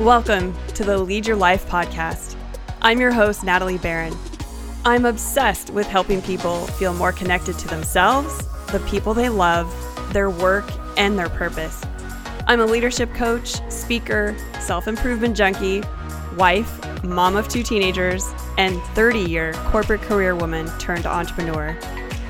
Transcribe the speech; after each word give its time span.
Welcome 0.00 0.56
to 0.68 0.82
the 0.82 0.96
Lead 0.96 1.26
Your 1.26 1.36
Life 1.36 1.66
podcast. 1.68 2.34
I'm 2.80 3.00
your 3.00 3.12
host, 3.12 3.44
Natalie 3.44 3.76
Barron. 3.76 4.16
I'm 4.82 5.04
obsessed 5.04 5.68
with 5.68 5.86
helping 5.86 6.22
people 6.22 6.66
feel 6.68 6.94
more 6.94 7.12
connected 7.12 7.58
to 7.58 7.68
themselves, 7.68 8.46
the 8.68 8.80
people 8.88 9.12
they 9.12 9.28
love, 9.28 9.70
their 10.14 10.30
work, 10.30 10.64
and 10.96 11.18
their 11.18 11.28
purpose. 11.28 11.84
I'm 12.46 12.60
a 12.60 12.64
leadership 12.64 13.12
coach, 13.12 13.60
speaker, 13.70 14.34
self 14.58 14.88
improvement 14.88 15.36
junkie, 15.36 15.82
wife, 16.34 17.04
mom 17.04 17.36
of 17.36 17.48
two 17.48 17.62
teenagers, 17.62 18.26
and 18.56 18.80
30 18.94 19.18
year 19.18 19.52
corporate 19.66 20.00
career 20.00 20.34
woman 20.34 20.66
turned 20.78 21.04
entrepreneur. 21.04 21.78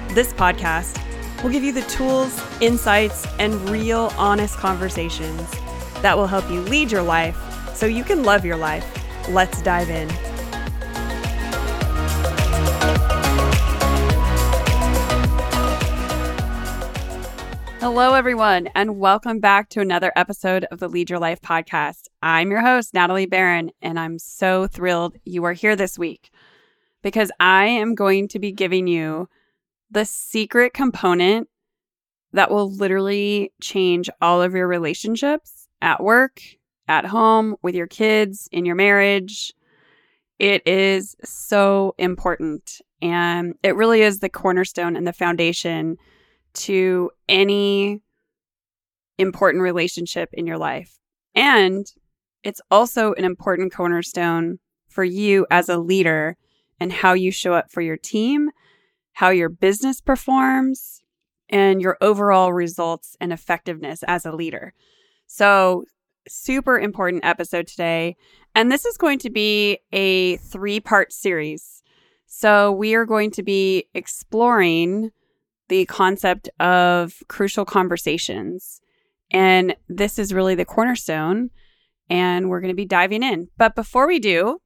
This 0.09 0.33
podcast 0.33 1.01
will 1.41 1.51
give 1.51 1.63
you 1.63 1.73
the 1.73 1.83
tools, 1.83 2.43
insights, 2.61 3.29
and 3.39 3.55
real 3.71 4.13
honest 4.19 4.57
conversations 4.57 5.49
that 6.03 6.17
will 6.17 6.27
help 6.27 6.51
you 6.51 6.63
lead 6.63 6.91
your 6.91 7.03
life 7.03 7.37
so 7.81 7.87
you 7.87 8.05
can 8.05 8.25
love 8.25 8.45
your 8.45 8.59
life. 8.59 8.87
Let's 9.31 9.63
dive 9.63 9.89
in. 9.89 10.07
Hello, 17.81 18.13
everyone, 18.13 18.69
and 18.75 18.99
welcome 18.99 19.41
back 19.41 19.71
to 19.71 19.81
another 19.81 20.13
episode 20.15 20.67
of 20.71 20.79
the 20.79 20.89
Lead 20.89 21.09
Your 21.09 21.19
Life 21.19 21.41
podcast. 21.41 22.09
I'm 22.23 22.51
your 22.51 22.61
host, 22.61 22.93
Natalie 22.93 23.25
Barron, 23.25 23.71
and 23.81 23.99
I'm 23.99 24.19
so 24.19 24.67
thrilled 24.67 25.17
you 25.25 25.45
are 25.45 25.55
here 25.55 25.75
this 25.75 25.99
week 25.99 26.31
because 27.03 27.33
I 27.41 27.65
am 27.65 27.95
going 27.95 28.29
to 28.29 28.39
be 28.39 28.53
giving 28.53 28.89
you 28.89 29.31
the 29.91 30.05
secret 30.05 30.75
component 30.75 31.49
that 32.35 32.51
will 32.51 32.71
literally 32.71 33.55
change 33.63 34.11
all 34.21 34.43
of 34.43 34.53
your 34.53 34.69
relationships 34.69 35.67
at 35.81 36.03
work, 36.03 36.43
at 36.91 37.07
home, 37.07 37.55
with 37.63 37.77
your 37.77 37.87
kids, 37.87 38.49
in 38.51 38.67
your 38.67 38.75
marriage. 38.75 39.55
It 40.41 40.67
is 40.67 41.15
so 41.23 41.95
important. 41.99 42.81
And 43.01 43.55
it 43.63 43.77
really 43.77 44.03
is 44.03 44.19
the 44.19 44.29
cornerstone 44.29 44.97
and 44.97 45.07
the 45.07 45.13
foundation 45.13 45.97
to 46.55 47.11
any 47.29 48.03
important 49.19 49.63
relationship 49.63 50.31
in 50.33 50.49
your 50.49 50.59
life. 50.59 50.99
And 51.35 51.87
it's 52.43 52.61
also 52.73 53.13
an 53.15 53.25
important 53.25 53.73
cornerstone 53.73 54.59
for 54.89 55.05
you 55.05 55.47
as 55.49 55.69
a 55.69 55.79
leader 55.79 56.37
and 56.81 56.93
how 56.93 57.13
you 57.13 57.31
show 57.31 57.53
up 57.53 57.71
for 57.71 57.83
your 57.83 57.97
team, 57.97 58.51
how 59.13 59.29
your 59.29 59.49
business 59.49 60.01
performs, 60.01 61.03
and 61.49 61.81
your 61.81 61.97
overall 62.01 62.53
results 62.53 63.17
and 63.21 63.33
effectiveness 63.33 64.03
as 64.09 64.27
a 64.27 64.33
leader. 64.33 64.73
So, 65.27 65.85
super 66.29 66.79
important 66.79 67.25
episode 67.25 67.67
today. 67.67 68.17
And 68.55 68.71
this 68.71 68.85
is 68.85 68.97
going 68.97 69.19
to 69.21 69.31
be 69.31 69.79
a 69.93 70.37
three 70.39 70.81
part 70.81 71.13
series. 71.13 71.83
So, 72.27 72.71
we 72.73 72.95
are 72.95 73.07
going 73.07 73.31
to 73.33 73.43
be 73.43 73.89
exploring 73.95 75.11
the 75.69 75.85
concept 75.87 76.49
of 76.61 77.15
crucial 77.29 77.65
conversations. 77.65 78.81
And 79.33 79.77
this 79.89 80.19
is 80.19 80.35
really 80.35 80.55
the 80.55 80.65
cornerstone. 80.65 81.51
And 82.09 82.51
we're 82.51 82.61
going 82.61 82.73
to 82.73 82.77
be 82.77 82.87
diving 82.87 83.23
in. 83.23 83.49
But 83.57 83.77
before 83.77 84.09
we 84.09 84.19
do, 84.19 84.61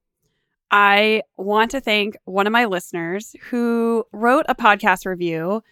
I 0.70 1.22
want 1.36 1.70
to 1.72 1.80
thank 1.80 2.16
one 2.24 2.46
of 2.46 2.52
my 2.52 2.64
listeners 2.64 3.36
who 3.50 4.05
wrote 4.12 4.46
a 4.48 4.55
podcast 4.55 5.06
review. 5.06 5.62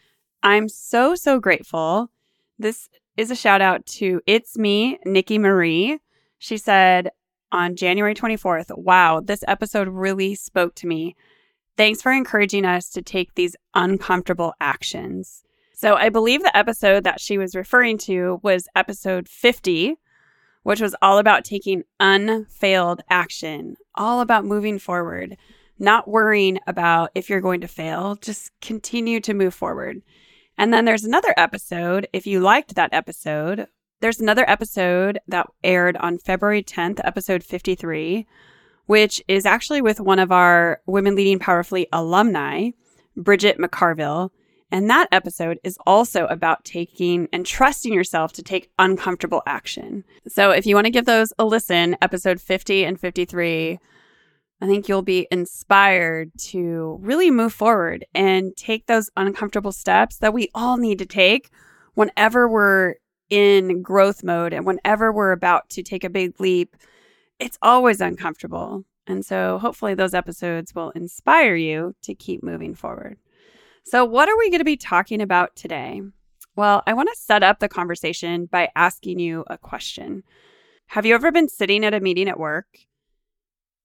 I'm 0.43 0.69
so, 0.69 1.15
so 1.15 1.41
grateful. 1.41 2.11
This 2.59 2.89
is 3.17 3.31
a 3.31 3.37
shout 3.37 3.61
out 3.61 3.85
to 3.85 4.21
It's 4.27 4.57
Me, 4.57 4.99
Nikki 5.05 5.39
Marie. 5.39 5.99
She 6.39 6.57
said 6.57 7.11
on 7.51 7.77
January 7.77 8.15
24th, 8.15 8.77
Wow, 8.77 9.21
this 9.21 9.45
episode 9.47 9.89
really 9.89 10.35
spoke 10.35 10.75
to 10.77 10.87
me. 10.87 11.15
Thanks 11.77 12.01
for 12.01 12.11
encouraging 12.13 12.65
us 12.65 12.89
to 12.91 13.03
take 13.03 13.35
these 13.35 13.57
uncomfortable 13.75 14.55
actions. 14.61 15.43
So 15.75 15.95
I 15.95 16.09
believe 16.09 16.43
the 16.43 16.57
episode 16.57 17.05
that 17.05 17.21
she 17.21 17.39
was 17.39 17.55
referring 17.55 17.99
to 17.99 18.41
was 18.43 18.69
episode 18.75 19.29
50, 19.29 19.97
which 20.63 20.81
was 20.81 20.95
all 21.03 21.19
about 21.19 21.45
taking 21.45 21.83
unfailed 22.01 23.03
action, 23.11 23.77
all 23.95 24.21
about 24.21 24.45
moving 24.45 24.79
forward, 24.79 25.37
not 25.79 26.09
worrying 26.09 26.61
about 26.67 27.11
if 27.15 27.29
you're 27.29 27.41
going 27.41 27.61
to 27.63 27.69
fail, 27.69 28.17
just 28.17 28.53
continue 28.61 29.21
to 29.21 29.35
move 29.35 29.55
forward. 29.55 30.03
And 30.59 30.73
then 30.73 30.85
there's 30.85 31.05
another 31.05 31.35
episode, 31.37 32.07
if 32.13 32.27
you 32.27 32.41
liked 32.41 32.75
that 32.75 32.93
episode, 32.93 33.69
there's 34.01 34.21
another 34.21 34.49
episode 34.49 35.21
that 35.29 35.47
aired 35.63 35.97
on 35.99 36.19
February 36.19 36.63
10th, 36.63 37.01
episode 37.05 37.45
53, 37.45 38.27
which 38.87 39.23
is 39.29 39.47
actually 39.47 39.81
with 39.81 40.01
one 40.01 40.19
of 40.19 40.33
our 40.33 40.81
Women 40.87 41.15
Leading 41.15 41.39
Powerfully 41.39 41.87
alumni, 41.93 42.71
Bridget 43.17 43.59
McCarville. 43.59 44.31
And 44.73 44.89
that 44.89 45.09
episode 45.13 45.59
is 45.63 45.79
also 45.87 46.27
about 46.27 46.65
taking 46.65 47.29
and 47.33 47.45
trusting 47.45 47.93
yourself 47.93 48.33
to 48.33 48.43
take 48.43 48.71
uncomfortable 48.79 49.43
action. 49.47 50.03
So 50.29 50.51
if 50.51 50.67
you 50.67 50.75
want 50.75 50.87
to 50.87 50.91
give 50.91 51.05
those 51.05 51.33
a 51.39 51.45
listen, 51.45 51.97
episode 52.01 52.41
50 52.41 52.85
and 52.85 52.99
53, 52.99 53.79
I 54.63 54.67
think 54.67 54.89
you'll 54.89 55.03
be 55.03 55.27
inspired 55.33 56.31
to 56.51 56.97
really 57.03 57.33
move 57.33 57.53
forward 57.53 58.07
and 58.15 58.57
take 58.57 58.87
those 58.87 59.11
uncomfortable 59.17 59.73
steps 59.73 60.19
that 60.19 60.33
we 60.33 60.51
all 60.55 60.77
need 60.77 61.01
to 61.01 61.07
take 61.07 61.51
whenever 61.95 62.49
we're 62.49 62.95
in 63.29 63.83
growth 63.83 64.23
mode 64.23 64.53
and 64.53 64.65
whenever 64.65 65.11
we're 65.11 65.33
about 65.33 65.69
to 65.71 65.83
take 65.83 66.05
a 66.05 66.11
big 66.11 66.39
leap. 66.39 66.77
It's 67.41 67.59
always 67.61 68.01
uncomfortable. 68.01 68.85
And 69.09 69.27
so 69.27 69.59
hopefully 69.59 69.95
those 69.95 70.15
episodes 70.15 70.77
will 70.77 70.91
inspire 70.91 71.57
you 71.57 71.97
to 72.03 72.15
keep 72.15 72.45
moving 72.45 72.77
forward. 72.77 73.19
So, 73.85 74.05
what 74.05 74.29
are 74.29 74.39
we 74.39 74.49
going 74.49 74.61
to 74.61 74.65
be 74.65 74.77
talking 74.77 75.21
about 75.21 75.57
today? 75.57 76.03
Well, 76.55 76.85
I 76.87 76.93
want 76.93 77.09
to 77.13 77.21
set 77.21 77.43
up 77.43 77.59
the 77.59 77.69
conversation 77.69 78.47
by 78.47 78.69
asking 78.77 79.19
you 79.19 79.43
a 79.49 79.59
question. 79.59 80.23
Have 80.87 81.05
you 81.05 81.17
ever 81.17 81.33
been 81.33 81.49
sitting 81.49 81.85
at 81.85 81.95
a 81.95 82.01
meeting 82.01 82.29
at 82.29 82.39
work? 82.39 82.67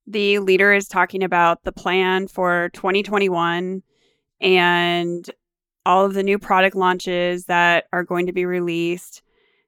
The 0.08 0.40
leader 0.40 0.74
is 0.74 0.88
talking 0.88 1.24
about 1.24 1.64
the 1.64 1.72
plan 1.72 2.28
for 2.28 2.70
2021 2.74 3.84
and 4.40 5.30
all 5.86 6.06
of 6.06 6.14
the 6.14 6.24
new 6.24 6.40
product 6.40 6.76
launches 6.76 7.46
that 7.46 7.86
are 7.92 8.04
going 8.04 8.26
to 8.28 8.34
be 8.34 8.46
released. 8.46 9.22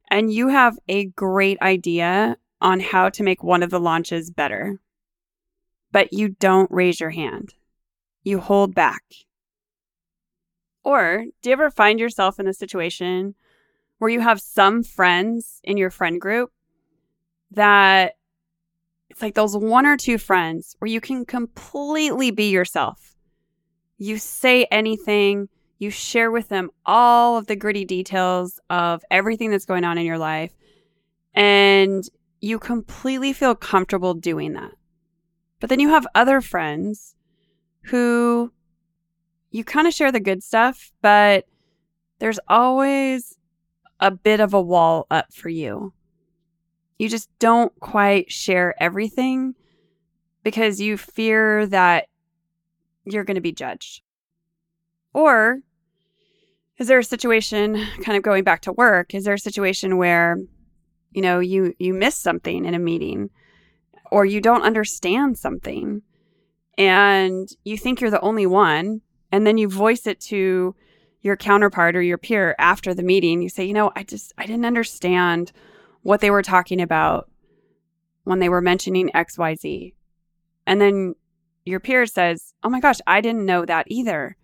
And 0.09 0.31
you 0.31 0.47
have 0.47 0.79
a 0.87 1.05
great 1.05 1.61
idea 1.61 2.37
on 2.61 2.79
how 2.79 3.09
to 3.09 3.23
make 3.23 3.43
one 3.43 3.63
of 3.63 3.69
the 3.69 3.79
launches 3.79 4.31
better, 4.31 4.79
but 5.91 6.13
you 6.13 6.29
don't 6.29 6.71
raise 6.71 6.99
your 6.99 7.11
hand. 7.11 7.53
You 8.23 8.39
hold 8.39 8.73
back 8.73 9.03
or 10.83 11.25
do 11.41 11.49
you 11.49 11.53
ever 11.53 11.69
find 11.69 11.99
yourself 11.99 12.39
in 12.39 12.47
a 12.47 12.53
situation 12.53 13.35
where 13.97 14.09
you 14.09 14.21
have 14.21 14.41
some 14.41 14.83
friends 14.83 15.59
in 15.63 15.77
your 15.77 15.89
friend 15.89 16.19
group 16.19 16.51
that 17.51 18.15
it's 19.19 19.21
like 19.21 19.35
those 19.35 19.57
one 19.57 19.85
or 19.85 19.97
two 19.97 20.17
friends 20.17 20.77
where 20.79 20.87
you 20.87 21.01
can 21.01 21.25
completely 21.25 22.31
be 22.31 22.51
yourself? 22.51 23.17
You 23.97 24.17
say 24.17 24.65
anything, 24.71 25.49
you 25.77 25.89
share 25.89 26.31
with 26.31 26.47
them 26.47 26.69
all 26.85 27.35
of 27.35 27.45
the 27.47 27.57
gritty 27.57 27.83
details 27.83 28.61
of 28.69 29.03
everything 29.11 29.51
that's 29.51 29.65
going 29.65 29.83
on 29.83 29.97
in 29.97 30.05
your 30.05 30.17
life, 30.17 30.53
and 31.33 32.01
you 32.39 32.59
completely 32.59 33.33
feel 33.33 33.55
comfortable 33.55 34.13
doing 34.13 34.53
that. 34.53 34.71
But 35.59 35.69
then 35.69 35.81
you 35.81 35.89
have 35.89 36.07
other 36.15 36.39
friends 36.39 37.13
who 37.81 38.53
you 39.51 39.65
kind 39.65 39.85
of 39.85 39.93
share 39.93 40.13
the 40.13 40.21
good 40.21 40.43
stuff, 40.43 40.93
but 41.01 41.45
there's 42.19 42.39
always 42.47 43.37
a 43.99 44.11
bit 44.11 44.39
of 44.39 44.53
a 44.53 44.61
wall 44.61 45.07
up 45.11 45.33
for 45.33 45.49
you. 45.49 45.91
You 46.99 47.09
just 47.09 47.29
don't 47.39 47.77
quite 47.79 48.31
share 48.31 48.75
everything 48.81 49.55
because 50.43 50.79
you 50.79 50.97
fear 50.97 51.65
that 51.67 52.07
you're 53.05 53.23
going 53.23 53.35
to 53.35 53.41
be 53.41 53.51
judged. 53.51 54.01
Or 55.13 55.59
is 56.77 56.87
there 56.87 56.99
a 56.99 57.03
situation 57.03 57.83
kind 58.03 58.17
of 58.17 58.23
going 58.23 58.43
back 58.43 58.61
to 58.61 58.71
work? 58.71 59.15
Is 59.15 59.23
there 59.23 59.33
a 59.33 59.39
situation 59.39 59.97
where 59.97 60.37
you 61.11 61.21
know 61.21 61.39
you 61.39 61.73
you 61.79 61.93
miss 61.93 62.15
something 62.15 62.65
in 62.65 62.73
a 62.73 62.79
meeting 62.79 63.29
or 64.11 64.25
you 64.25 64.41
don't 64.41 64.63
understand 64.63 65.37
something 65.37 66.01
and 66.77 67.49
you 67.63 67.77
think 67.77 67.99
you're 67.99 68.11
the 68.11 68.21
only 68.21 68.45
one 68.45 69.01
and 69.31 69.45
then 69.45 69.57
you 69.57 69.67
voice 69.67 70.05
it 70.05 70.19
to 70.19 70.75
your 71.21 71.35
counterpart 71.35 71.95
or 71.95 72.01
your 72.01 72.17
peer 72.17 72.55
after 72.59 72.93
the 72.93 73.03
meeting 73.03 73.41
you 73.41 73.49
say 73.49 73.65
you 73.65 73.73
know 73.73 73.91
i 73.95 74.03
just 74.03 74.33
i 74.37 74.45
didn't 74.45 74.65
understand 74.65 75.51
what 76.03 76.21
they 76.21 76.31
were 76.31 76.41
talking 76.41 76.81
about 76.81 77.29
when 78.23 78.39
they 78.39 78.49
were 78.49 78.61
mentioning 78.61 79.09
xyz 79.13 79.93
and 80.65 80.81
then 80.81 81.15
your 81.65 81.79
peer 81.79 82.05
says 82.05 82.53
oh 82.63 82.69
my 82.69 82.79
gosh 82.79 82.99
i 83.07 83.21
didn't 83.21 83.45
know 83.45 83.65
that 83.65 83.85
either 83.89 84.35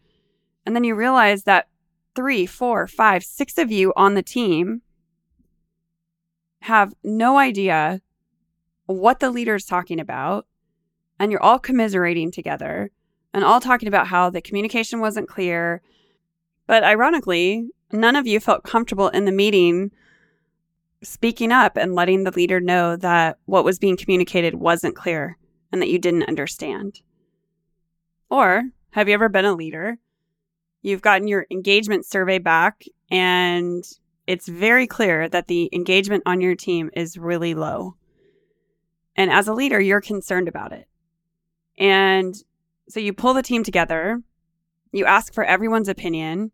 and 0.65 0.75
then 0.75 0.83
you 0.83 0.95
realize 0.95 1.43
that 1.43 1.67
three 2.15 2.45
four 2.45 2.87
five 2.87 3.23
six 3.23 3.57
of 3.57 3.71
you 3.71 3.93
on 3.95 4.15
the 4.15 4.23
team 4.23 4.81
have 6.65 6.93
no 7.03 7.37
idea 7.37 8.01
what 8.87 9.19
the 9.19 9.29
leader 9.29 9.55
is 9.55 9.65
talking 9.65 9.99
about, 9.99 10.45
and 11.19 11.31
you're 11.31 11.41
all 11.41 11.59
commiserating 11.59 12.31
together 12.31 12.91
and 13.33 13.43
all 13.43 13.59
talking 13.59 13.87
about 13.87 14.07
how 14.07 14.29
the 14.29 14.41
communication 14.41 14.99
wasn't 14.99 15.29
clear. 15.29 15.81
But 16.67 16.83
ironically, 16.83 17.69
none 17.91 18.15
of 18.15 18.27
you 18.27 18.39
felt 18.39 18.63
comfortable 18.63 19.09
in 19.09 19.25
the 19.25 19.31
meeting 19.31 19.91
speaking 21.05 21.51
up 21.51 21.77
and 21.77 21.95
letting 21.95 22.23
the 22.23 22.31
leader 22.31 22.59
know 22.59 22.95
that 22.97 23.37
what 23.45 23.63
was 23.63 23.79
being 23.79 23.97
communicated 23.97 24.55
wasn't 24.55 24.95
clear 24.95 25.37
and 25.71 25.81
that 25.81 25.89
you 25.89 25.99
didn't 25.99 26.27
understand. 26.27 27.01
Or 28.29 28.63
have 28.91 29.07
you 29.07 29.13
ever 29.13 29.29
been 29.29 29.45
a 29.45 29.53
leader? 29.53 29.97
You've 30.81 31.01
gotten 31.01 31.27
your 31.27 31.47
engagement 31.49 32.05
survey 32.05 32.37
back, 32.37 32.83
and 33.09 33.83
it's 34.27 34.47
very 34.47 34.87
clear 34.87 35.27
that 35.29 35.47
the 35.47 35.69
engagement 35.73 36.23
on 36.25 36.41
your 36.41 36.55
team 36.55 36.89
is 36.93 37.17
really 37.17 37.53
low. 37.53 37.95
And 39.15 39.31
as 39.31 39.47
a 39.47 39.53
leader, 39.53 39.79
you're 39.79 40.01
concerned 40.01 40.47
about 40.47 40.73
it. 40.73 40.87
And 41.77 42.35
so 42.87 42.99
you 42.99 43.13
pull 43.13 43.33
the 43.33 43.41
team 43.41 43.63
together, 43.63 44.21
you 44.91 45.05
ask 45.05 45.33
for 45.33 45.43
everyone's 45.43 45.89
opinion, 45.89 46.51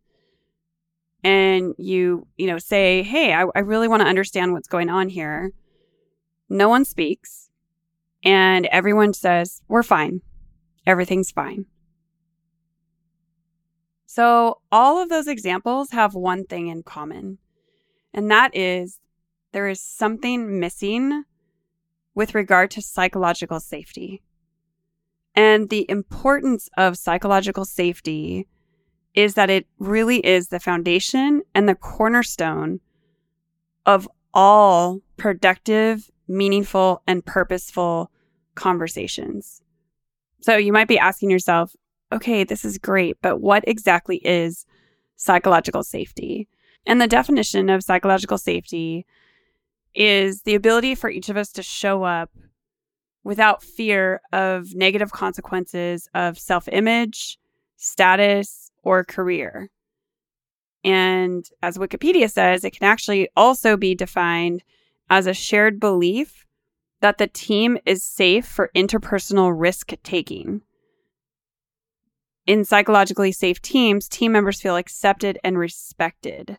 and 1.23 1.73
you, 1.77 2.27
you 2.37 2.47
know, 2.47 2.57
say, 2.57 3.03
Hey, 3.03 3.33
I, 3.33 3.45
I 3.55 3.59
really 3.59 3.87
want 3.87 4.01
to 4.01 4.07
understand 4.07 4.53
what's 4.53 4.67
going 4.67 4.89
on 4.89 5.09
here. 5.09 5.51
No 6.49 6.69
one 6.69 6.85
speaks. 6.85 7.49
And 8.23 8.65
everyone 8.67 9.13
says, 9.13 9.61
We're 9.67 9.83
fine. 9.83 10.21
Everything's 10.85 11.31
fine. 11.31 11.65
So, 14.05 14.59
all 14.71 15.01
of 15.01 15.07
those 15.07 15.27
examples 15.27 15.91
have 15.91 16.15
one 16.15 16.43
thing 16.43 16.67
in 16.67 16.83
common, 16.83 17.37
and 18.13 18.29
that 18.29 18.53
is 18.53 18.99
there 19.53 19.69
is 19.69 19.81
something 19.81 20.59
missing 20.59 21.23
with 22.13 22.35
regard 22.35 22.71
to 22.71 22.81
psychological 22.81 23.59
safety. 23.59 24.21
And 25.33 25.69
the 25.69 25.85
importance 25.89 26.69
of 26.77 26.97
psychological 26.97 27.63
safety 27.63 28.47
is 29.13 29.33
that 29.33 29.49
it 29.49 29.67
really 29.79 30.25
is 30.25 30.47
the 30.47 30.59
foundation 30.59 31.41
and 31.53 31.67
the 31.67 31.75
cornerstone 31.75 32.79
of 33.85 34.07
all 34.33 35.01
productive, 35.17 36.09
meaningful, 36.27 37.01
and 37.07 37.25
purposeful 37.25 38.09
conversations. 38.55 39.61
So 40.41 40.55
you 40.55 40.71
might 40.71 40.87
be 40.87 40.99
asking 40.99 41.29
yourself, 41.29 41.75
okay, 42.11 42.43
this 42.43 42.65
is 42.65 42.77
great, 42.77 43.17
but 43.21 43.41
what 43.41 43.63
exactly 43.67 44.17
is 44.17 44.65
psychological 45.17 45.83
safety? 45.83 46.47
And 46.85 46.99
the 46.99 47.07
definition 47.07 47.69
of 47.69 47.83
psychological 47.83 48.37
safety 48.37 49.05
is 49.93 50.43
the 50.43 50.55
ability 50.55 50.95
for 50.95 51.09
each 51.09 51.29
of 51.29 51.37
us 51.37 51.51
to 51.53 51.63
show 51.63 52.03
up 52.03 52.31
without 53.23 53.61
fear 53.63 54.21
of 54.31 54.73
negative 54.73 55.11
consequences 55.11 56.09
of 56.13 56.39
self 56.39 56.67
image, 56.69 57.37
status, 57.77 58.70
or 58.83 59.03
career. 59.03 59.69
And 60.83 61.45
as 61.61 61.77
Wikipedia 61.77 62.29
says, 62.29 62.63
it 62.63 62.71
can 62.71 62.87
actually 62.87 63.29
also 63.35 63.77
be 63.77 63.93
defined 63.93 64.63
as 65.09 65.27
a 65.27 65.33
shared 65.33 65.79
belief 65.79 66.45
that 67.01 67.17
the 67.17 67.27
team 67.27 67.77
is 67.85 68.03
safe 68.03 68.45
for 68.45 68.71
interpersonal 68.75 69.53
risk 69.53 69.91
taking. 70.03 70.61
In 72.47 72.65
psychologically 72.65 73.31
safe 73.31 73.61
teams, 73.61 74.07
team 74.07 74.31
members 74.31 74.61
feel 74.61 74.75
accepted 74.75 75.37
and 75.43 75.57
respected. 75.57 76.57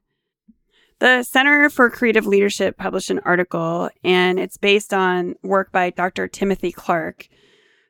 The 1.01 1.25
Center 1.25 1.69
for 1.69 1.91
Creative 1.91 2.27
Leadership 2.27 2.77
published 2.77 3.11
an 3.11 3.19
article, 3.21 3.91
and 4.05 4.39
it's 4.39 4.57
based 4.57 4.95
on 4.95 5.35
work 5.43 5.73
by 5.73 5.91
Dr. 5.91 6.29
Timothy 6.29 6.71
Clark, 6.71 7.27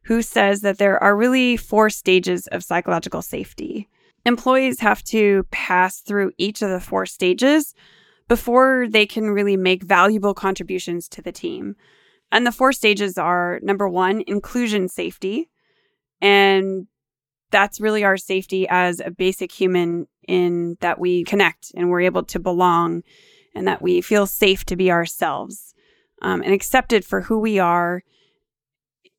who 0.05 0.23
says 0.23 0.63
that 0.63 0.79
there 0.79 1.03
are 1.03 1.15
really 1.15 1.59
four 1.59 1.91
stages 1.91 2.47
of 2.47 2.65
psychological 2.65 3.21
safety. 3.21 3.91
Employees 4.25 4.81
have 4.81 5.03
to 5.05 5.45
pass 5.51 6.01
through 6.01 6.33
each 6.39 6.63
of 6.63 6.71
the 6.71 6.81
four 6.81 7.07
stages 7.07 7.75
before 8.29 8.87
they 8.89 9.05
can 9.05 9.31
really 9.31 9.57
make 9.57 9.83
valuable 9.83 10.35
contributions 10.35 11.09
to 11.09 11.23
the 11.23 11.33
team. 11.33 11.75
And 12.31 12.47
the 12.47 12.53
four 12.53 12.73
stages 12.73 13.19
are 13.19 13.61
number 13.63 13.89
one, 13.89 14.23
inclusion 14.27 14.89
safety. 14.89 15.51
And 16.21 16.87
that's 17.51 17.81
really 17.81 18.05
our 18.05 18.17
safety 18.17 18.67
as 18.69 19.01
a 19.01 19.11
basic 19.11 19.53
human 19.53 20.07
in 20.27 20.77
that 20.81 20.99
we 20.99 21.25
connect 21.25 21.73
and 21.75 21.91
we're 21.91 22.01
able 22.03 22.23
to 22.23 22.39
belong 22.39 23.03
and 23.55 23.67
that 23.67 23.83
we 23.83 24.01
feel 24.01 24.27
safe 24.27 24.65
to 24.65 24.77
be 24.77 24.91
ourselves 24.91 25.75
um, 26.23 26.43
and 26.43 26.55
accepted 26.55 27.05
for 27.05 27.21
who 27.21 27.39
we 27.39 27.59
are 27.59 28.03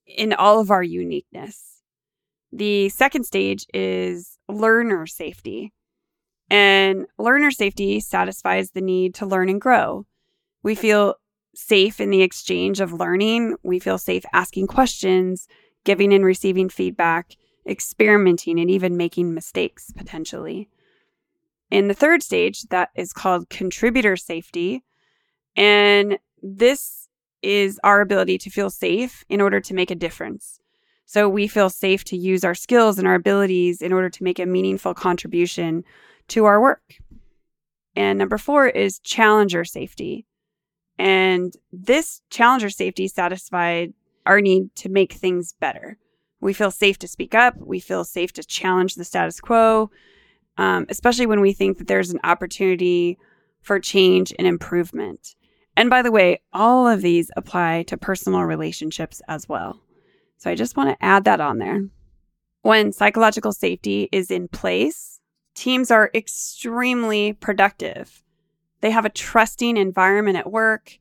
in 0.08 0.34
all 0.34 0.60
of 0.60 0.72
our 0.72 0.84
uniqueness. 0.84 1.82
The 2.52 2.90
second 2.90 3.26
stage 3.26 3.66
is 3.74 4.33
learner 4.48 5.06
safety. 5.06 5.74
And 6.50 7.08
learner 7.18 7.52
safety 7.52 8.00
satisfies 8.00 8.72
the 8.72 8.82
need 8.82 9.16
to 9.16 9.26
learn 9.26 9.50
and 9.50 9.62
grow. 9.62 10.06
We 10.62 10.76
feel 10.76 11.16
safe 11.56 12.00
in 12.00 12.10
the 12.10 12.22
exchange 12.22 12.80
of 12.80 12.94
learning. 12.94 13.56
We 13.64 13.80
feel 13.80 13.98
safe 13.98 14.24
asking 14.34 14.68
questions, 14.68 15.48
giving 15.84 16.14
and 16.14 16.26
receiving 16.26 16.70
feedback, 16.70 17.36
experimenting, 17.68 18.60
and 18.60 18.70
even 18.70 18.98
making 18.98 19.34
mistakes 19.34 19.92
potentially. 19.96 20.70
In 21.70 21.88
the 21.88 21.94
third 21.94 22.22
stage, 22.22 22.64
that 22.70 22.90
is 22.96 23.14
called 23.14 23.50
contributor 23.50 24.16
safety. 24.16 24.84
And 25.56 26.20
this 26.42 27.08
is 27.42 27.80
our 27.84 28.02
ability 28.02 28.38
to 28.40 28.50
feel 28.50 28.70
safe 28.70 29.24
in 29.28 29.42
order 29.42 29.60
to 29.60 29.74
make 29.74 29.92
a 29.92 29.96
difference. 29.96 30.60
So 31.06 31.30
we 31.30 31.48
feel 31.48 31.70
safe 31.70 32.04
to 32.06 32.18
use 32.18 32.44
our 32.44 32.56
skills 32.56 32.98
and 32.98 33.08
our 33.08 33.16
abilities 33.16 33.82
in 33.82 33.94
order 33.94 34.10
to 34.10 34.24
make 34.24 34.40
a 34.40 34.46
meaningful 34.46 34.94
contribution 34.94 35.84
to 36.30 36.46
our 36.46 36.62
work. 36.62 36.96
And 37.96 38.18
number 38.18 38.38
four 38.38 38.68
is 38.68 39.00
challenger 39.00 39.66
safety. 39.66 40.26
And 40.98 41.54
this 41.72 42.22
challenger 42.30 42.70
safety 42.70 43.08
satisfied 43.08 43.94
our 44.26 44.42
need 44.42 44.76
to 44.78 44.90
make 44.90 45.14
things 45.14 45.54
better. 45.60 45.98
We 46.40 46.54
feel 46.54 46.72
safe 46.72 46.98
to 47.00 47.08
speak 47.08 47.36
up. 47.36 47.56
We 47.58 47.80
feel 47.80 48.04
safe 48.04 48.34
to 48.34 48.44
challenge 48.44 48.96
the 48.96 49.04
status 49.04 49.40
quo, 49.40 49.92
um, 50.58 50.86
especially 50.90 51.26
when 51.26 51.42
we 51.42 51.54
think 51.54 51.78
that 51.78 51.88
there's 51.88 52.12
an 52.12 52.20
opportunity 52.24 53.18
for 53.62 53.80
change 53.80 54.34
and 54.38 54.48
improvement. 54.48 55.36
And 55.76 55.90
by 55.90 56.02
the 56.02 56.12
way, 56.12 56.42
all 56.52 56.88
of 56.88 57.02
these 57.02 57.32
apply 57.36 57.84
to 57.84 57.98
personal 57.98 58.44
relationships 58.44 59.22
as 59.28 59.48
well. 59.48 59.80
So 60.44 60.52
I 60.52 60.56
just 60.56 60.76
want 60.76 60.90
to 60.90 61.06
add 61.06 61.24
that 61.24 61.40
on 61.40 61.60
there. 61.60 61.86
When 62.64 62.92
psychological 62.92 63.54
safety 63.54 64.10
is 64.12 64.30
in 64.30 64.50
place, 64.50 65.22
teams 65.56 65.90
are 65.90 66.12
extremely 66.14 67.32
productive. 67.32 68.22
They 68.82 68.92
have 68.92 69.06
a 69.06 69.10
trusting 69.10 69.78
environment 69.78 70.36
at 70.36 70.52
work. 70.52 71.00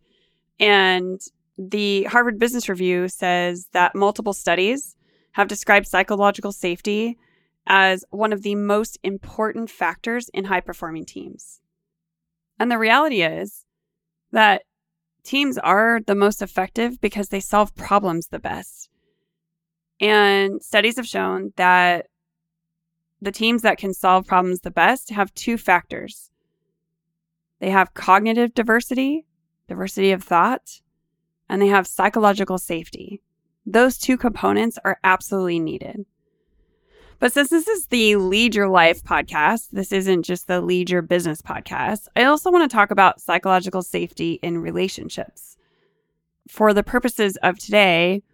And 0.61 1.20
the 1.58 2.04
Harvard 2.04 2.38
Business 2.38 2.68
Review 2.68 3.08
says 3.08 3.66
that 3.72 3.96
multiple 3.96 4.32
studies 4.32 4.94
have 5.32 5.49
described 5.49 5.88
psychological 5.88 6.52
safety 6.52 7.18
as 7.66 8.04
one 8.11 8.32
of 8.32 8.42
the 8.42 8.54
most 8.54 8.96
important 9.02 9.70
factors 9.70 10.28
in 10.28 10.44
high 10.44 10.61
performing 10.61 11.04
teams. 11.04 11.61
And 12.61 12.70
the 12.70 12.78
reality 12.78 13.22
is 13.22 13.64
that 14.30 14.62
teams 15.25 15.58
are 15.58 15.99
the 16.06 16.14
most 16.14 16.42
effective 16.42 17.00
because 17.00 17.30
they 17.30 17.40
solve 17.40 17.75
problems 17.75 18.28
the 18.28 18.38
best. 18.38 18.81
And 20.02 20.61
studies 20.61 20.97
have 20.97 21.06
shown 21.06 21.52
that 21.56 22.09
the 23.23 23.32
teams 23.32 23.62
that 23.62 23.78
can 23.78 23.94
solve 23.94 24.26
problems 24.26 24.61
the 24.61 24.71
best 24.71 25.11
have 25.11 25.32
two 25.32 25.56
factors 25.56 26.28
they 27.61 27.71
have 27.71 27.94
cognitive 27.94 28.54
diversity, 28.54 29.25
diversity 29.68 30.11
of 30.11 30.25
thought, 30.25 30.80
and 31.49 31.62
they 31.62 31.68
have 31.68 31.87
psychological 31.87 32.59
safety. 32.59 33.23
Those 33.64 33.99
two 33.99 34.16
components 34.16 34.80
are 34.85 34.99
absolutely 35.04 35.61
needed. 35.61 36.04
But 37.21 37.32
since 37.32 37.50
this 37.50 37.68
is 37.68 37.87
the 37.87 38.16
Lead 38.16 38.56
Your 38.56 38.68
Life 38.68 39.04
podcast, 39.04 39.68
this 39.71 39.92
isn't 39.92 40.25
just 40.25 40.49
the 40.49 40.61
Lead 40.61 40.90
Your 40.90 41.02
Business 41.02 41.40
podcast, 41.40 42.09
I 42.16 42.25
also 42.25 42.50
want 42.50 42.68
to 42.68 42.75
talk 42.75 42.90
about 42.90 43.21
psychological 43.21 43.82
safety 43.82 44.40
in 44.42 44.59
relationships. 44.59 45.56
For 46.49 46.75
the 46.75 46.82
purposes 46.82 47.37
of 47.44 47.61
today, 47.61 48.25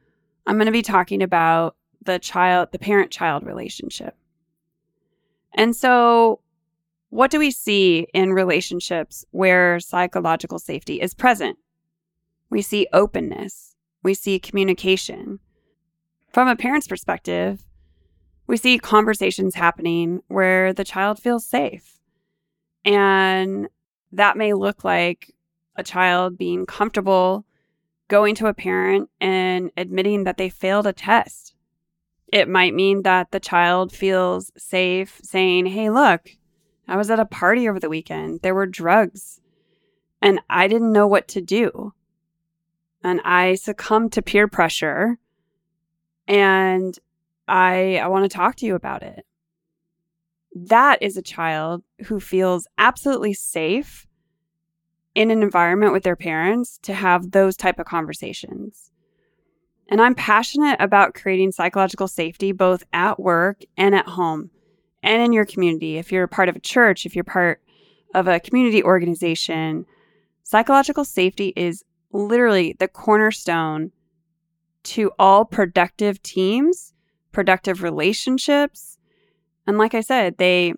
I'm 0.48 0.56
going 0.56 0.64
to 0.64 0.72
be 0.72 0.80
talking 0.80 1.22
about 1.22 1.76
the 2.02 2.18
child, 2.18 2.70
the 2.72 2.78
parent 2.78 3.10
child 3.10 3.44
relationship. 3.44 4.16
And 5.52 5.76
so, 5.76 6.40
what 7.10 7.30
do 7.30 7.38
we 7.38 7.50
see 7.50 8.06
in 8.14 8.32
relationships 8.32 9.26
where 9.30 9.78
psychological 9.78 10.58
safety 10.58 11.02
is 11.02 11.12
present? 11.12 11.58
We 12.48 12.62
see 12.62 12.86
openness, 12.94 13.76
we 14.02 14.14
see 14.14 14.38
communication. 14.38 15.38
From 16.32 16.48
a 16.48 16.56
parent's 16.56 16.88
perspective, 16.88 17.62
we 18.46 18.56
see 18.56 18.78
conversations 18.78 19.54
happening 19.54 20.22
where 20.28 20.72
the 20.72 20.84
child 20.84 21.18
feels 21.18 21.46
safe. 21.46 21.98
And 22.86 23.68
that 24.12 24.38
may 24.38 24.54
look 24.54 24.82
like 24.82 25.34
a 25.76 25.82
child 25.82 26.38
being 26.38 26.64
comfortable 26.64 27.44
going 28.08 28.34
to 28.36 28.46
a 28.46 28.54
parent 28.54 29.10
and 29.20 29.70
admitting 29.76 30.24
that 30.24 30.38
they 30.38 30.48
failed 30.48 30.86
a 30.86 30.92
test. 30.92 31.54
It 32.32 32.48
might 32.48 32.74
mean 32.74 33.02
that 33.02 33.30
the 33.30 33.40
child 33.40 33.92
feels 33.92 34.50
safe 34.56 35.20
saying, 35.22 35.66
Hey, 35.66 35.90
look, 35.90 36.30
I 36.86 36.96
was 36.96 37.10
at 37.10 37.20
a 37.20 37.26
party 37.26 37.68
over 37.68 37.78
the 37.78 37.88
weekend. 37.88 38.40
There 38.42 38.54
were 38.54 38.66
drugs 38.66 39.40
and 40.20 40.40
I 40.50 40.68
didn't 40.68 40.92
know 40.92 41.06
what 41.06 41.28
to 41.28 41.40
do. 41.40 41.92
And 43.02 43.20
I 43.24 43.54
succumbed 43.54 44.12
to 44.14 44.22
peer 44.22 44.48
pressure 44.48 45.18
and 46.26 46.98
I, 47.46 47.98
I 47.98 48.08
want 48.08 48.24
to 48.24 48.36
talk 48.36 48.56
to 48.56 48.66
you 48.66 48.74
about 48.74 49.02
it. 49.02 49.24
That 50.54 51.02
is 51.02 51.16
a 51.16 51.22
child 51.22 51.82
who 52.06 52.20
feels 52.20 52.66
absolutely 52.76 53.32
safe 53.32 54.07
in 55.14 55.30
an 55.30 55.42
environment 55.42 55.92
with 55.92 56.02
their 56.02 56.16
parents 56.16 56.78
to 56.82 56.94
have 56.94 57.30
those 57.30 57.56
type 57.56 57.78
of 57.78 57.86
conversations. 57.86 58.90
And 59.88 60.00
I'm 60.00 60.14
passionate 60.14 60.76
about 60.80 61.14
creating 61.14 61.52
psychological 61.52 62.08
safety 62.08 62.52
both 62.52 62.84
at 62.92 63.18
work 63.18 63.62
and 63.76 63.94
at 63.94 64.06
home 64.06 64.50
and 65.02 65.22
in 65.22 65.32
your 65.32 65.46
community. 65.46 65.96
If 65.96 66.12
you're 66.12 66.24
a 66.24 66.28
part 66.28 66.48
of 66.48 66.56
a 66.56 66.60
church, 66.60 67.06
if 67.06 67.14
you're 67.14 67.24
part 67.24 67.62
of 68.14 68.26
a 68.26 68.40
community 68.40 68.82
organization, 68.82 69.86
psychological 70.42 71.04
safety 71.04 71.52
is 71.56 71.84
literally 72.12 72.76
the 72.78 72.88
cornerstone 72.88 73.92
to 74.82 75.10
all 75.18 75.44
productive 75.44 76.22
teams, 76.22 76.92
productive 77.32 77.82
relationships. 77.82 78.98
And 79.66 79.78
like 79.78 79.94
I 79.94 80.00
said, 80.00 80.38
they 80.38 80.74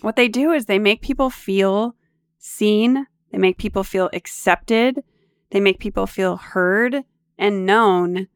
what 0.00 0.16
they 0.16 0.28
do 0.28 0.52
is 0.52 0.66
they 0.66 0.78
make 0.78 1.02
people 1.02 1.28
feel 1.28 1.94
seen, 2.38 3.06
they 3.32 3.38
make 3.38 3.58
people 3.58 3.82
feel 3.82 4.10
accepted, 4.12 5.02
they 5.50 5.60
make 5.60 5.80
people 5.80 6.06
feel 6.06 6.36
heard 6.36 7.02
and 7.38 7.66
known 7.66 8.28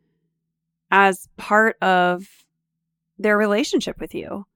as 0.90 1.28
part 1.36 1.76
of 1.82 2.26
their 3.18 3.36
relationship 3.36 4.00
with 4.00 4.14
you. 4.14 4.46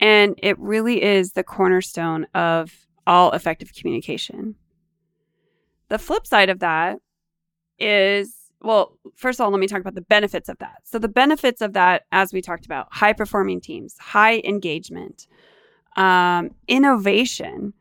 And 0.00 0.34
it 0.42 0.58
really 0.58 1.02
is 1.02 1.32
the 1.32 1.44
cornerstone 1.44 2.26
of 2.34 2.86
all 3.06 3.32
effective 3.32 3.72
communication. 3.74 4.56
The 5.88 5.98
flip 5.98 6.26
side 6.26 6.48
of 6.48 6.60
that 6.60 6.98
is 7.78 8.40
well, 8.62 8.98
first 9.16 9.40
of 9.40 9.44
all, 9.44 9.50
let 9.50 9.58
me 9.58 9.66
talk 9.66 9.80
about 9.80 9.94
the 9.94 10.02
benefits 10.02 10.48
of 10.48 10.58
that. 10.58 10.82
So, 10.84 10.98
the 10.98 11.08
benefits 11.08 11.62
of 11.62 11.72
that, 11.72 12.02
as 12.12 12.32
we 12.32 12.42
talked 12.42 12.66
about, 12.66 12.88
high 12.90 13.14
performing 13.14 13.60
teams, 13.60 13.96
high 13.98 14.40
engagement, 14.44 15.26
um, 15.96 16.50
innovation. 16.68 17.72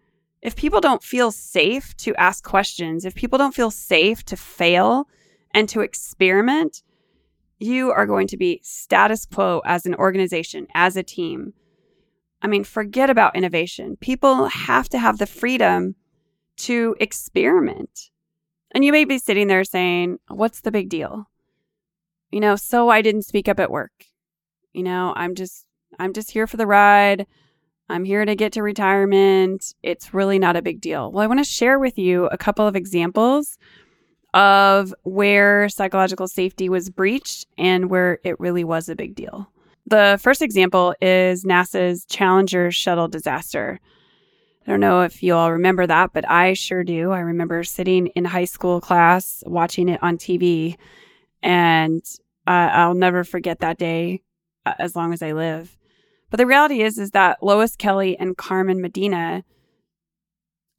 If 0.41 0.55
people 0.55 0.81
don't 0.81 1.03
feel 1.03 1.31
safe 1.31 1.95
to 1.97 2.15
ask 2.15 2.43
questions, 2.43 3.03
if 3.03 3.15
people 3.15 3.37
don't 3.37 3.55
feel 3.55 3.71
safe 3.71 4.23
to 4.25 4.37
fail, 4.37 5.07
and 5.53 5.67
to 5.69 5.81
experiment, 5.81 6.83
you 7.59 7.91
are 7.91 8.05
going 8.05 8.27
to 8.27 8.37
be 8.37 8.61
status 8.63 9.25
quo 9.25 9.61
as 9.65 9.85
an 9.85 9.95
organization, 9.95 10.67
as 10.73 10.95
a 10.95 11.03
team. 11.03 11.53
I 12.41 12.47
mean, 12.47 12.63
forget 12.63 13.09
about 13.09 13.35
innovation. 13.35 13.97
People 13.97 14.45
have 14.45 14.87
to 14.89 14.99
have 14.99 15.17
the 15.17 15.25
freedom 15.25 15.95
to 16.57 16.95
experiment. 16.99 18.11
And 18.71 18.85
you 18.85 18.91
may 18.91 19.03
be 19.03 19.17
sitting 19.17 19.47
there 19.47 19.63
saying, 19.63 20.19
What's 20.29 20.61
the 20.61 20.71
big 20.71 20.89
deal? 20.89 21.29
You 22.31 22.39
know, 22.39 22.55
so 22.55 22.89
I 22.89 23.01
didn't 23.01 23.23
speak 23.23 23.49
up 23.49 23.59
at 23.59 23.71
work. 23.71 24.05
You 24.71 24.83
know, 24.83 25.13
I'm 25.15 25.35
just 25.35 25.65
I'm 25.97 26.13
just 26.13 26.31
here 26.31 26.47
for 26.47 26.57
the 26.57 26.67
ride. 26.67 27.25
I'm 27.89 28.05
here 28.05 28.23
to 28.23 28.35
get 28.35 28.53
to 28.53 28.63
retirement. 28.63 29.73
It's 29.81 30.13
really 30.13 30.37
not 30.37 30.55
a 30.55 30.61
big 30.61 30.79
deal. 30.79 31.11
Well, 31.11 31.23
I 31.23 31.27
want 31.27 31.39
to 31.39 31.43
share 31.43 31.79
with 31.79 31.97
you 31.97 32.27
a 32.27 32.37
couple 32.37 32.67
of 32.67 32.75
examples 32.75 33.57
of 34.33 34.93
where 35.03 35.69
psychological 35.69 36.27
safety 36.27 36.69
was 36.69 36.89
breached 36.89 37.47
and 37.57 37.89
where 37.89 38.19
it 38.23 38.39
really 38.39 38.63
was 38.63 38.89
a 38.89 38.95
big 38.95 39.15
deal. 39.15 39.49
The 39.87 40.19
first 40.21 40.43
example 40.43 40.93
is 41.01 41.43
NASA's 41.43 42.05
Challenger 42.05 42.69
shuttle 42.69 43.07
disaster. 43.07 43.79
I 44.67 44.69
don't 44.69 44.81
know 44.81 45.01
if 45.01 45.23
you 45.23 45.33
all 45.33 45.51
remember 45.51 45.87
that, 45.87 46.13
but 46.13 46.29
I 46.29 46.53
sure 46.53 46.83
do. 46.83 47.09
I 47.09 47.21
remember 47.21 47.63
sitting 47.63 48.07
in 48.07 48.23
high 48.23 48.45
school 48.45 48.81
class 48.81 49.43
watching 49.47 49.89
it 49.89 50.03
on 50.03 50.19
TV, 50.19 50.77
and 51.41 52.03
uh, 52.45 52.69
I'll 52.71 52.93
never 52.93 53.23
forget 53.23 53.59
that 53.59 53.79
day 53.79 54.21
uh, 54.67 54.73
as 54.77 54.95
long 54.95 55.11
as 55.11 55.23
I 55.23 55.31
live. 55.31 55.75
But 56.29 56.37
the 56.37 56.45
reality 56.45 56.81
is, 56.81 56.97
is 56.97 57.11
that 57.11 57.41
Lois 57.41 57.75
Kelly 57.75 58.17
and 58.17 58.37
Carmen 58.37 58.81
Medina 58.81 59.43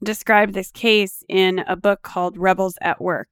described 0.02 0.54
this 0.54 0.70
case 0.70 1.24
in 1.28 1.60
a 1.60 1.76
book 1.76 2.02
called 2.02 2.38
Rebels 2.38 2.78
at 2.80 3.00
Work. 3.00 3.28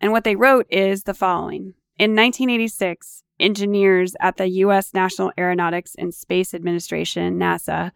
And 0.00 0.12
what 0.12 0.24
they 0.24 0.36
wrote 0.36 0.66
is 0.70 1.02
the 1.02 1.14
following 1.14 1.74
In 1.98 2.16
1986, 2.16 3.22
engineers 3.38 4.14
at 4.20 4.36
the 4.36 4.48
U.S. 4.48 4.94
National 4.94 5.32
Aeronautics 5.38 5.94
and 5.98 6.14
Space 6.14 6.54
Administration, 6.54 7.38
NASA, 7.38 7.90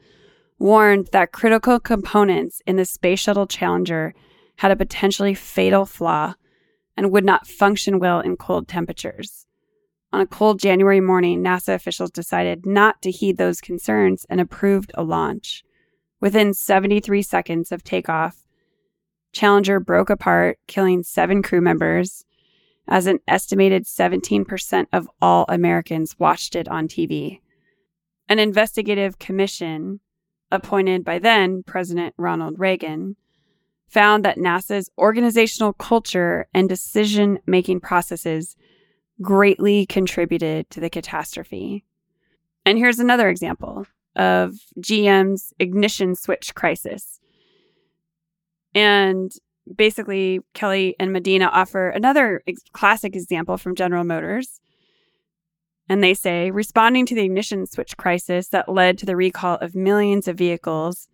warned 0.59 1.09
that 1.13 1.33
critical 1.33 1.81
components 1.81 2.63
in 2.67 2.77
the 2.77 2.85
Space 2.85 3.21
Shuttle 3.21 3.47
Challenger 3.47 4.15
had 4.57 4.71
a 4.71 4.77
potentially 4.77 5.35
fatal 5.35 5.85
flaw 5.85 6.35
and 6.97 7.11
would 7.11 7.25
not 7.25 7.47
function 7.47 7.99
well 7.99 8.21
in 8.21 8.37
cold 8.37 8.69
temperatures. 8.69 9.47
On 10.15 10.21
a 10.21 10.27
cold 10.27 10.61
January 10.61 11.01
morning, 11.01 11.43
NASA 11.43 11.75
officials 11.75 12.13
decided 12.13 12.65
not 12.65 13.03
to 13.03 13.11
heed 13.11 13.37
those 13.37 13.61
concerns 13.61 14.25
and 14.31 14.41
approved 14.41 14.93
a 14.95 15.03
launch. 15.03 15.65
Within 16.21 16.55
73 16.55 17.21
seconds 17.21 17.73
of 17.73 17.83
takeoff, 17.83 18.45
Challenger 19.33 19.81
broke 19.81 20.11
apart, 20.11 20.61
killing 20.69 21.03
seven 21.03 21.43
crew 21.43 21.61
members, 21.61 22.25
as 22.87 23.09
an 23.09 23.19
estimated 23.27 23.87
17% 23.87 24.87
of 24.93 25.11
all 25.21 25.47
Americans 25.49 26.17
watched 26.17 26.55
it 26.55 26.69
on 26.69 26.87
TV. 26.87 27.41
An 28.29 28.39
investigative 28.39 29.19
commission, 29.19 29.99
appointed 30.49 31.05
by 31.05 31.19
then 31.19 31.65
President 31.65 32.15
Ronald 32.17 32.61
Reagan, 32.61 33.17
found 33.89 34.25
that 34.25 34.39
NASA's 34.39 34.91
organizational 34.97 35.73
culture 35.73 36.47
and 36.55 36.69
decision 36.69 37.41
making 37.49 37.81
processes 37.81 38.55
greatly 39.23 39.87
contributed 39.87 40.69
to 40.71 40.81
the 40.81 40.91
catastrophe. 40.91 41.85
And 42.67 42.79
here's 42.79 42.99
another 42.99 43.29
example 43.29 43.87
of 44.17 44.55
GM's 44.81 45.53
ignition 45.59 46.15
switch 46.15 46.55
crisis. 46.55 47.21
And 48.75 49.33
basically, 49.73 50.41
Kelly 50.53 50.97
and 50.99 51.13
Medina 51.13 51.47
offer 51.47 51.91
another 51.91 52.43
ex- 52.47 52.63
classic 52.73 53.15
example 53.15 53.57
from 53.57 53.75
General 53.75 54.05
Motors. 54.05 54.61
And 55.89 56.03
they 56.03 56.15
say, 56.15 56.51
responding 56.51 57.07
to 57.07 57.15
the 57.15 57.25
ignition 57.25 57.67
switch 57.67 57.97
crisis 57.97 58.49
that 58.49 58.69
led 58.69 58.99
to 58.99 59.07
the 59.07 59.17
recall 59.17 59.57
of 59.57 59.75
millions 59.75 60.27
of 60.27 60.39
vehicles, 60.39 61.09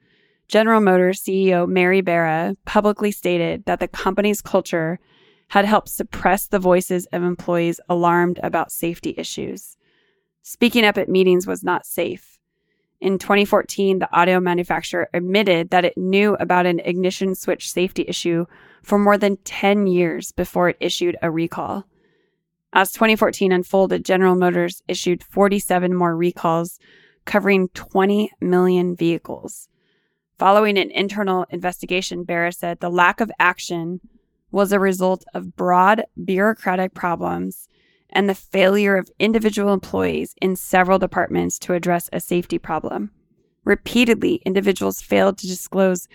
General 0.49 0.81
Motors 0.81 1.23
CEO 1.23 1.69
Mary 1.69 2.01
Barra 2.01 2.57
publicly 2.65 3.13
stated 3.13 3.65
that 3.67 3.81
the 3.81 3.89
company's 3.89 4.41
culture 4.41 4.99
had 5.51 5.65
helped 5.65 5.89
suppress 5.89 6.47
the 6.47 6.61
voices 6.61 7.07
of 7.07 7.23
employees 7.25 7.81
alarmed 7.89 8.39
about 8.43 8.71
safety 8.71 9.15
issues. 9.17 9.77
Speaking 10.43 10.85
up 10.85 10.97
at 10.97 11.09
meetings 11.09 11.47
was 11.47 11.65
not 11.65 11.85
safe. 11.85 12.39
In 13.01 13.19
2014, 13.19 13.99
the 13.99 14.17
auto 14.17 14.39
manufacturer 14.39 15.09
admitted 15.13 15.71
that 15.71 15.85
it 15.85 15.99
knew 15.99 16.35
about 16.39 16.67
an 16.67 16.79
ignition 16.81 17.35
switch 17.35 17.73
safety 17.73 18.05
issue 18.07 18.47
for 18.83 18.99
more 18.99 19.19
than 19.19 19.39
10 19.39 19.89
years 19.89 20.31
before 20.33 20.69
it 20.69 20.77
issued 20.79 21.17
a 21.21 21.31
recall. 21.31 21.85
As 22.73 22.93
2014 22.93 23.51
unfolded, 23.51 24.05
General 24.05 24.37
Motors 24.37 24.83
issued 24.87 25.25
47 25.25 25.93
more 25.93 26.17
recalls 26.17 26.79
covering 27.25 27.69
20 27.75 28.31
million 28.41 28.95
vehicles. 28.95 29.69
Following 30.39 30.79
an 30.79 30.93
internal 30.93 31.45
investigation, 31.51 32.23
Barra 32.23 32.53
said 32.53 32.79
the 32.79 32.89
lack 32.89 33.21
of 33.21 33.33
action 33.41 34.01
was 34.51 34.73
a 34.73 34.81
result 34.81 35.25
of 35.35 35.57
broad 35.57 36.05
bureaucratic 36.25 36.95
problems 36.95 37.69
and 38.11 38.29
the 38.29 38.35
failure 38.35 38.97
of 38.97 39.11
individual 39.19 39.73
employees 39.73 40.35
in 40.43 40.57
several 40.57 40.99
departments 40.99 41.59
to 41.61 41.75
address 41.75 42.11
a 42.13 42.21
safety 42.21 42.59
problem. 42.59 43.11
Repeatedly, 43.65 44.37
individuals 44.45 45.01
failed 45.01 45.39
to 45.39 45.47
disclose 45.47 46.09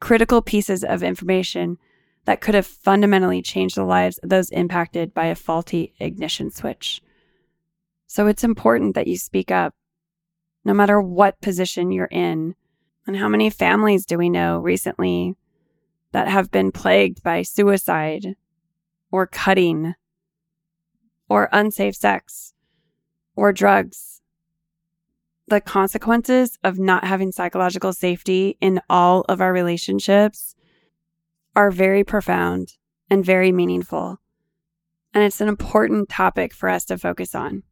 critical 0.00 0.40
pieces 0.40 0.82
of 0.82 1.02
information 1.02 1.78
that 2.24 2.40
could 2.40 2.54
have 2.54 2.66
fundamentally 2.66 3.42
changed 3.42 3.76
the 3.76 3.84
lives 3.84 4.18
of 4.18 4.28
those 4.28 4.50
impacted 4.50 5.12
by 5.12 5.26
a 5.26 5.34
faulty 5.34 5.94
ignition 5.98 6.50
switch. 6.50 7.02
So 8.06 8.26
it's 8.26 8.44
important 8.44 8.94
that 8.94 9.06
you 9.06 9.16
speak 9.16 9.50
up, 9.50 9.74
no 10.64 10.72
matter 10.72 11.00
what 11.00 11.40
position 11.40 11.90
you're 11.90 12.06
in. 12.06 12.54
And 13.06 13.16
how 13.16 13.28
many 13.28 13.50
families 13.50 14.06
do 14.06 14.16
we 14.16 14.30
know 14.30 14.58
recently 14.60 15.34
that 16.12 16.28
have 16.28 16.50
been 16.50 16.72
plagued 16.72 17.22
by 17.22 17.42
suicide 17.42 18.36
or 19.10 19.26
cutting 19.26 19.94
or 21.28 21.48
unsafe 21.52 21.96
sex 21.96 22.54
or 23.34 23.52
drugs. 23.52 24.20
The 25.48 25.60
consequences 25.60 26.58
of 26.62 26.78
not 26.78 27.04
having 27.04 27.32
psychological 27.32 27.92
safety 27.92 28.56
in 28.60 28.80
all 28.88 29.22
of 29.28 29.40
our 29.40 29.52
relationships 29.52 30.54
are 31.54 31.70
very 31.70 32.04
profound 32.04 32.74
and 33.10 33.24
very 33.24 33.52
meaningful. 33.52 34.18
And 35.12 35.22
it's 35.24 35.40
an 35.40 35.48
important 35.48 36.08
topic 36.08 36.54
for 36.54 36.68
us 36.68 36.86
to 36.86 36.96
focus 36.96 37.34
on. 37.34 37.64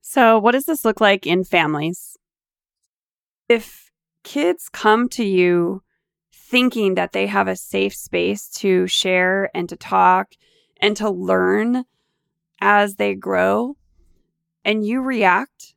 So, 0.00 0.38
what 0.38 0.52
does 0.52 0.64
this 0.64 0.84
look 0.84 1.00
like 1.00 1.26
in 1.26 1.44
families? 1.44 2.18
If 3.48 3.92
kids 4.24 4.68
come 4.68 5.08
to 5.10 5.24
you 5.24 5.83
thinking 6.54 6.94
that 6.94 7.10
they 7.10 7.26
have 7.26 7.48
a 7.48 7.56
safe 7.56 7.92
space 7.92 8.48
to 8.48 8.86
share 8.86 9.50
and 9.56 9.68
to 9.68 9.76
talk 9.76 10.34
and 10.76 10.96
to 10.96 11.10
learn 11.10 11.84
as 12.60 12.94
they 12.94 13.12
grow, 13.12 13.76
and 14.64 14.86
you 14.86 15.00
react, 15.02 15.74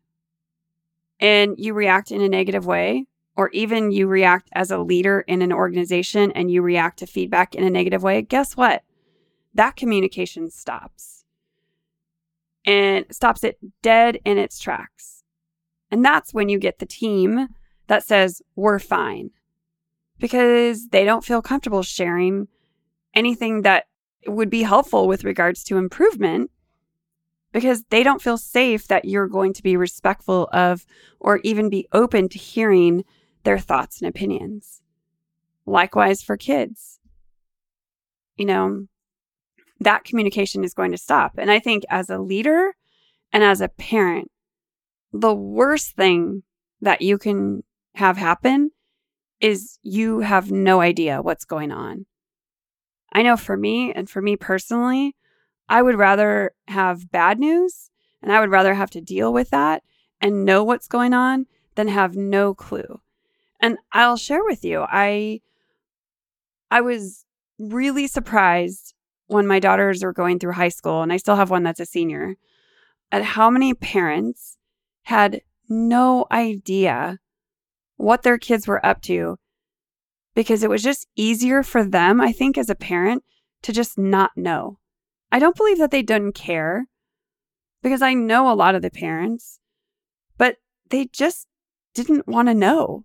and 1.20 1.56
you 1.58 1.74
react 1.74 2.12
in 2.12 2.22
a 2.22 2.30
negative 2.30 2.68
way, 2.68 3.08
or 3.36 3.50
even 3.54 3.90
you 3.90 4.06
react 4.06 4.50
as 4.54 4.70
a 4.70 4.78
leader 4.78 5.22
in 5.22 5.42
an 5.42 5.52
organization 5.52 6.32
and 6.34 6.52
you 6.52 6.62
react 6.62 7.00
to 7.00 7.08
feedback 7.08 7.56
in 7.56 7.64
a 7.64 7.72
negative 7.72 8.04
way, 8.04 8.22
guess 8.22 8.56
what? 8.56 8.84
That 9.56 9.78
communication 9.78 10.52
stops 10.52 11.26
and 12.68 13.04
stops 13.10 13.44
it 13.44 13.58
dead 13.82 14.20
in 14.24 14.38
its 14.38 14.60
tracks. 14.60 15.24
And 15.90 16.06
that's 16.06 16.36
when 16.36 16.50
you 16.50 16.60
get 16.60 16.78
the 16.78 16.86
team 16.86 17.48
that 17.88 18.06
says, 18.06 18.44
we're 18.56 18.78
fine 18.78 19.32
because 20.20 20.90
they 20.90 21.06
don't 21.06 21.26
feel 21.26 21.42
comfortable 21.42 21.84
sharing 21.84 22.48
anything 23.14 23.62
that 23.62 23.86
would 24.26 24.50
be 24.50 24.64
helpful 24.64 25.08
with 25.08 25.24
regards 25.24 25.64
to 25.66 25.78
improvement 25.78 26.52
because 27.52 27.84
they 27.90 28.04
don't 28.04 28.22
feel 28.22 28.38
safe 28.38 28.88
that 28.88 29.06
you're 29.06 29.28
going 29.28 29.54
to 29.54 29.64
be 29.64 29.78
respectful 29.78 30.50
of 30.52 30.86
or 31.20 31.40
even 31.44 31.70
be 31.70 31.88
open 31.92 32.30
to 32.30 32.38
hearing 32.38 33.04
their 33.44 33.58
thoughts 33.58 34.02
and 34.02 34.10
opinions. 34.10 34.82
Likewise 35.66 36.22
for 36.22 36.38
kids. 36.38 37.00
You 38.36 38.46
know, 38.46 38.88
that 39.80 40.04
communication 40.04 40.64
is 40.64 40.74
going 40.74 40.92
to 40.92 40.98
stop. 40.98 41.34
And 41.38 41.50
I 41.50 41.60
think 41.60 41.84
as 41.90 42.10
a 42.10 42.20
leader 42.20 42.76
and 43.32 43.44
as 43.44 43.62
a 43.62 43.70
parent, 43.70 44.32
the 45.12 45.34
worst 45.34 45.96
thing 45.96 46.44
that 46.82 47.02
you 47.02 47.18
can 47.18 47.64
have 47.96 48.18
happen 48.18 48.72
is 49.40 49.80
you 49.84 50.20
have 50.20 50.52
no 50.52 50.82
idea 50.82 51.22
what's 51.22 51.46
going 51.46 51.72
on. 51.72 52.06
I 53.14 53.22
know 53.22 53.38
for 53.38 53.58
me 53.58 53.94
and 53.94 54.10
for 54.10 54.22
me 54.22 54.36
personally, 54.36 55.16
I 55.70 55.82
would 55.82 55.96
rather 55.96 56.54
have 56.68 57.12
bad 57.12 57.40
news 57.40 57.90
and 58.22 58.32
I 58.32 58.40
would 58.40 58.50
rather 58.50 58.74
have 58.74 58.90
to 58.92 59.02
deal 59.02 59.32
with 59.32 59.50
that 59.52 59.84
and 60.22 60.46
know 60.46 60.64
what's 60.64 60.88
going 60.88 61.14
on 61.14 61.46
than 61.76 61.88
have 61.88 62.16
no 62.16 62.54
clue. 62.54 63.02
And 63.60 63.78
I'll 63.92 64.18
share 64.18 64.44
with 64.44 64.64
you, 64.64 64.86
I 64.88 65.42
I 66.70 66.82
was 66.82 67.26
really 67.60 68.08
surprised 68.08 68.94
when 69.28 69.48
my 69.48 69.60
daughters 69.60 70.04
were 70.04 70.14
going 70.14 70.40
through 70.40 70.54
high 70.54 70.70
school 70.70 71.02
and 71.02 71.12
I 71.12 71.18
still 71.18 71.36
have 71.36 71.50
one 71.50 71.64
that's 71.64 71.80
a 71.80 71.86
senior 71.86 72.36
at 73.12 73.24
how 73.24 73.50
many 73.50 73.74
parents 73.74 74.58
had 75.04 75.42
no 75.70 76.26
idea 76.32 77.20
what 77.98 78.24
their 78.24 78.38
kids 78.38 78.68
were 78.68 78.84
up 78.86 79.02
to 79.04 79.38
because 80.36 80.64
it 80.64 80.70
was 80.70 80.84
just 80.84 81.08
easier 81.16 81.64
for 81.64 81.84
them, 81.84 82.22
I 82.22 82.32
think, 82.32 82.58
as 82.58 82.70
a 82.70 82.76
parent 82.76 83.24
to 83.64 83.74
just 83.74 83.98
not 83.98 84.32
know. 84.36 84.78
I 85.32 85.40
don't 85.40 85.58
believe 85.58 85.80
that 85.80 85.92
they 85.92 86.04
didn't 86.04 86.34
care 86.34 86.86
because 87.82 88.02
I 88.02 88.14
know 88.14 88.52
a 88.52 88.56
lot 88.56 88.76
of 88.76 88.82
the 88.82 88.92
parents, 88.92 89.60
but 90.38 90.58
they 90.90 91.06
just 91.06 91.48
didn't 91.96 92.28
want 92.28 92.48
to 92.48 92.54
know. 92.54 93.04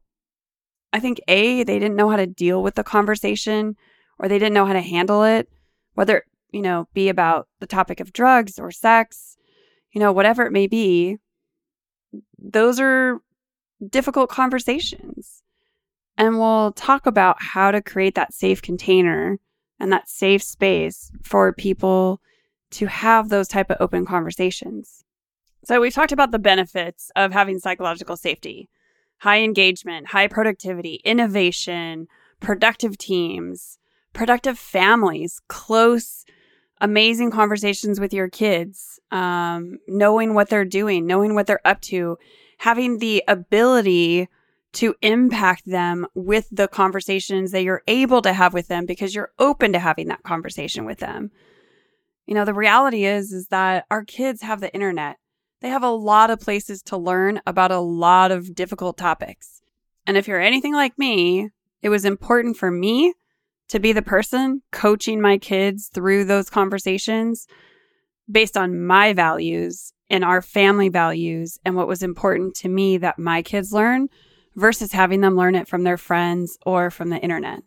I 0.92 1.00
think 1.00 1.20
A, 1.26 1.64
they 1.64 1.78
didn't 1.78 1.96
know 1.96 2.10
how 2.10 2.16
to 2.16 2.26
deal 2.26 2.62
with 2.62 2.74
the 2.74 2.84
conversation 2.84 3.76
or 4.18 4.28
they 4.28 4.38
didn't 4.38 4.54
know 4.54 4.66
how 4.66 4.74
to 4.74 4.80
handle 4.80 5.24
it, 5.24 5.48
whether, 5.94 6.18
it, 6.18 6.24
you 6.52 6.60
know, 6.60 6.86
be 6.92 7.08
about 7.08 7.48
the 7.60 7.66
topic 7.66 7.98
of 7.98 8.12
drugs 8.12 8.58
or 8.58 8.70
sex, 8.70 9.38
you 9.90 10.00
know, 10.00 10.12
whatever 10.12 10.44
it 10.44 10.52
may 10.52 10.66
be. 10.66 11.16
Those 12.38 12.78
are 12.78 13.20
difficult 13.88 14.30
conversations. 14.30 15.42
And 16.16 16.38
we'll 16.38 16.72
talk 16.72 17.06
about 17.06 17.42
how 17.42 17.70
to 17.70 17.82
create 17.82 18.14
that 18.14 18.34
safe 18.34 18.62
container 18.62 19.38
and 19.80 19.92
that 19.92 20.08
safe 20.08 20.42
space 20.42 21.10
for 21.22 21.52
people 21.52 22.20
to 22.72 22.86
have 22.86 23.28
those 23.28 23.48
type 23.48 23.70
of 23.70 23.78
open 23.80 24.06
conversations. 24.06 25.04
So 25.64 25.80
we've 25.80 25.94
talked 25.94 26.12
about 26.12 26.32
the 26.32 26.38
benefits 26.38 27.10
of 27.16 27.32
having 27.32 27.58
psychological 27.58 28.16
safety 28.16 28.68
high 29.18 29.40
engagement, 29.40 30.08
high 30.08 30.26
productivity, 30.26 31.00
innovation, 31.04 32.08
productive 32.40 32.98
teams, 32.98 33.78
productive 34.12 34.58
families, 34.58 35.40
close, 35.46 36.24
amazing 36.80 37.30
conversations 37.30 38.00
with 38.00 38.12
your 38.12 38.28
kids, 38.28 38.98
um, 39.12 39.78
knowing 39.86 40.34
what 40.34 40.50
they're 40.50 40.64
doing, 40.64 41.06
knowing 41.06 41.36
what 41.36 41.46
they're 41.46 41.64
up 41.64 41.80
to, 41.80 42.18
having 42.62 42.98
the 42.98 43.24
ability 43.26 44.28
to 44.72 44.94
impact 45.02 45.66
them 45.66 46.06
with 46.14 46.46
the 46.52 46.68
conversations 46.68 47.50
that 47.50 47.64
you're 47.64 47.82
able 47.88 48.22
to 48.22 48.32
have 48.32 48.54
with 48.54 48.68
them 48.68 48.86
because 48.86 49.14
you're 49.14 49.32
open 49.40 49.72
to 49.72 49.80
having 49.80 50.06
that 50.06 50.22
conversation 50.22 50.84
with 50.84 50.98
them. 51.00 51.32
You 52.24 52.34
know, 52.34 52.44
the 52.44 52.54
reality 52.54 53.04
is 53.04 53.32
is 53.32 53.48
that 53.48 53.84
our 53.90 54.04
kids 54.04 54.42
have 54.42 54.60
the 54.60 54.72
internet 54.72 55.16
they 55.60 55.68
have 55.68 55.82
a 55.84 55.90
lot 55.90 56.30
of 56.30 56.40
places 56.40 56.82
to 56.82 56.96
learn 56.96 57.40
about 57.46 57.70
a 57.70 57.78
lot 57.78 58.32
of 58.32 58.54
difficult 58.54 58.96
topics. 58.96 59.62
And 60.06 60.16
if 60.16 60.26
you're 60.26 60.40
anything 60.40 60.74
like 60.74 60.98
me, 60.98 61.50
it 61.82 61.88
was 61.88 62.04
important 62.04 62.56
for 62.56 62.70
me 62.70 63.14
to 63.68 63.78
be 63.78 63.92
the 63.92 64.02
person 64.02 64.62
coaching 64.72 65.20
my 65.20 65.38
kids 65.38 65.88
through 65.88 66.24
those 66.24 66.50
conversations 66.50 67.46
based 68.28 68.56
on 68.56 68.84
my 68.84 69.12
values 69.12 69.92
and 70.12 70.24
our 70.24 70.42
family 70.42 70.90
values 70.90 71.58
and 71.64 71.74
what 71.74 71.88
was 71.88 72.02
important 72.02 72.54
to 72.54 72.68
me 72.68 72.98
that 72.98 73.18
my 73.18 73.40
kids 73.42 73.72
learn 73.72 74.08
versus 74.54 74.92
having 74.92 75.22
them 75.22 75.34
learn 75.34 75.54
it 75.54 75.66
from 75.66 75.82
their 75.82 75.96
friends 75.96 76.58
or 76.66 76.90
from 76.90 77.08
the 77.08 77.16
internet. 77.16 77.62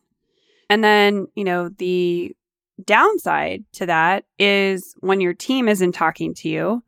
And 0.69 0.83
then, 0.83 1.25
you 1.35 1.43
know, 1.43 1.69
the 1.69 2.35
downside 2.83 3.63
to 3.73 3.87
that 3.87 4.25
is 4.37 4.93
when 4.99 5.21
your 5.21 5.33
team 5.33 5.67
isn't 5.67 5.93
talking 5.93 6.35
to 6.35 6.47
you 6.47 6.83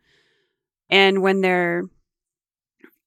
and 0.92 1.24
when 1.24 1.42
there 1.42 1.84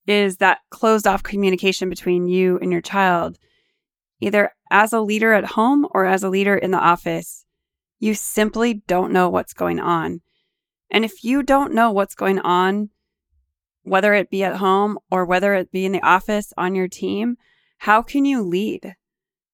is 0.05 0.37
that 0.37 0.59
closed 0.71 1.07
off 1.07 1.23
communication 1.23 1.89
between 1.89 2.27
you 2.27 2.59
and 2.61 2.69
your 2.69 2.81
child, 2.81 3.37
either 4.19 4.51
as 4.69 4.91
a 4.91 4.99
leader 4.99 5.31
at 5.31 5.45
home 5.45 5.87
or 5.91 6.05
as 6.05 6.21
a 6.21 6.29
leader 6.29 6.57
in 6.57 6.71
the 6.71 6.77
office, 6.77 7.45
you 7.99 8.13
simply 8.13 8.73
don't 8.87 9.13
know 9.13 9.29
what's 9.29 9.53
going 9.53 9.79
on. 9.79 10.19
And 10.91 11.05
if 11.05 11.23
you 11.23 11.41
don't 11.41 11.73
know 11.73 11.91
what's 11.91 12.15
going 12.15 12.39
on, 12.39 12.89
whether 13.83 14.13
it 14.13 14.29
be 14.29 14.43
at 14.43 14.57
home 14.57 14.99
or 15.09 15.25
whether 15.25 15.53
it 15.55 15.71
be 15.71 15.85
in 15.85 15.93
the 15.93 16.05
office 16.05 16.53
on 16.57 16.75
your 16.75 16.87
team, 16.87 17.37
how 17.79 18.01
can 18.01 18.25
you 18.25 18.43
lead? 18.43 18.95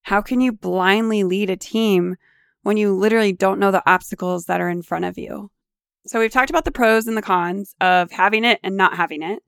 How 0.01 0.21
can 0.21 0.41
you 0.41 0.51
blindly 0.51 1.23
lead 1.23 1.49
a 1.49 1.55
team 1.55 2.15
when 2.63 2.75
you 2.75 2.93
literally 2.93 3.31
don't 3.31 3.59
know 3.59 3.71
the 3.71 3.89
obstacles 3.89 4.45
that 4.45 4.59
are 4.59 4.69
in 4.69 4.81
front 4.81 5.05
of 5.05 5.17
you? 5.17 5.51
So 6.07 6.19
we've 6.19 6.31
talked 6.31 6.49
about 6.49 6.65
the 6.65 6.71
pros 6.71 7.07
and 7.07 7.15
the 7.15 7.21
cons 7.21 7.75
of 7.79 8.11
having 8.11 8.43
it 8.43 8.59
and 8.63 8.75
not 8.75 8.95
having 8.95 9.21
it. 9.21 9.43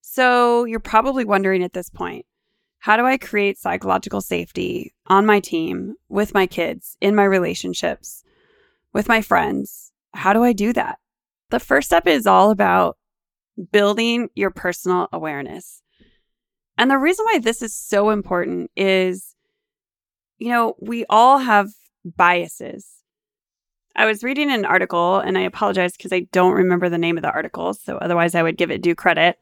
So 0.00 0.64
you're 0.64 0.80
probably 0.80 1.24
wondering 1.24 1.62
at 1.62 1.72
this 1.72 1.90
point, 1.90 2.26
how 2.78 2.96
do 2.96 3.04
I 3.04 3.18
create 3.18 3.58
psychological 3.58 4.20
safety 4.20 4.94
on 5.08 5.26
my 5.26 5.40
team, 5.40 5.96
with 6.08 6.32
my 6.32 6.46
kids, 6.46 6.96
in 7.00 7.16
my 7.16 7.24
relationships, 7.24 8.22
with 8.92 9.08
my 9.08 9.20
friends? 9.20 9.92
How 10.14 10.32
do 10.32 10.44
I 10.44 10.52
do 10.52 10.72
that? 10.72 10.98
The 11.50 11.60
first 11.60 11.86
step 11.88 12.06
is 12.06 12.26
all 12.26 12.50
about 12.50 12.96
building 13.72 14.28
your 14.34 14.50
personal 14.50 15.08
awareness. 15.12 15.82
And 16.78 16.90
the 16.90 16.98
reason 16.98 17.24
why 17.24 17.38
this 17.38 17.62
is 17.62 17.74
so 17.74 18.10
important 18.10 18.70
is, 18.76 19.34
you 20.38 20.48
know, 20.48 20.74
we 20.80 21.06
all 21.08 21.38
have 21.38 21.70
biases. 22.04 22.86
I 23.94 24.04
was 24.04 24.22
reading 24.22 24.50
an 24.50 24.66
article 24.66 25.18
and 25.18 25.38
I 25.38 25.42
apologize 25.42 25.96
because 25.96 26.12
I 26.12 26.26
don't 26.32 26.52
remember 26.52 26.88
the 26.88 26.98
name 26.98 27.16
of 27.16 27.22
the 27.22 27.30
article. 27.30 27.72
So 27.72 27.96
otherwise, 27.96 28.34
I 28.34 28.42
would 28.42 28.58
give 28.58 28.70
it 28.70 28.82
due 28.82 28.94
credit. 28.94 29.38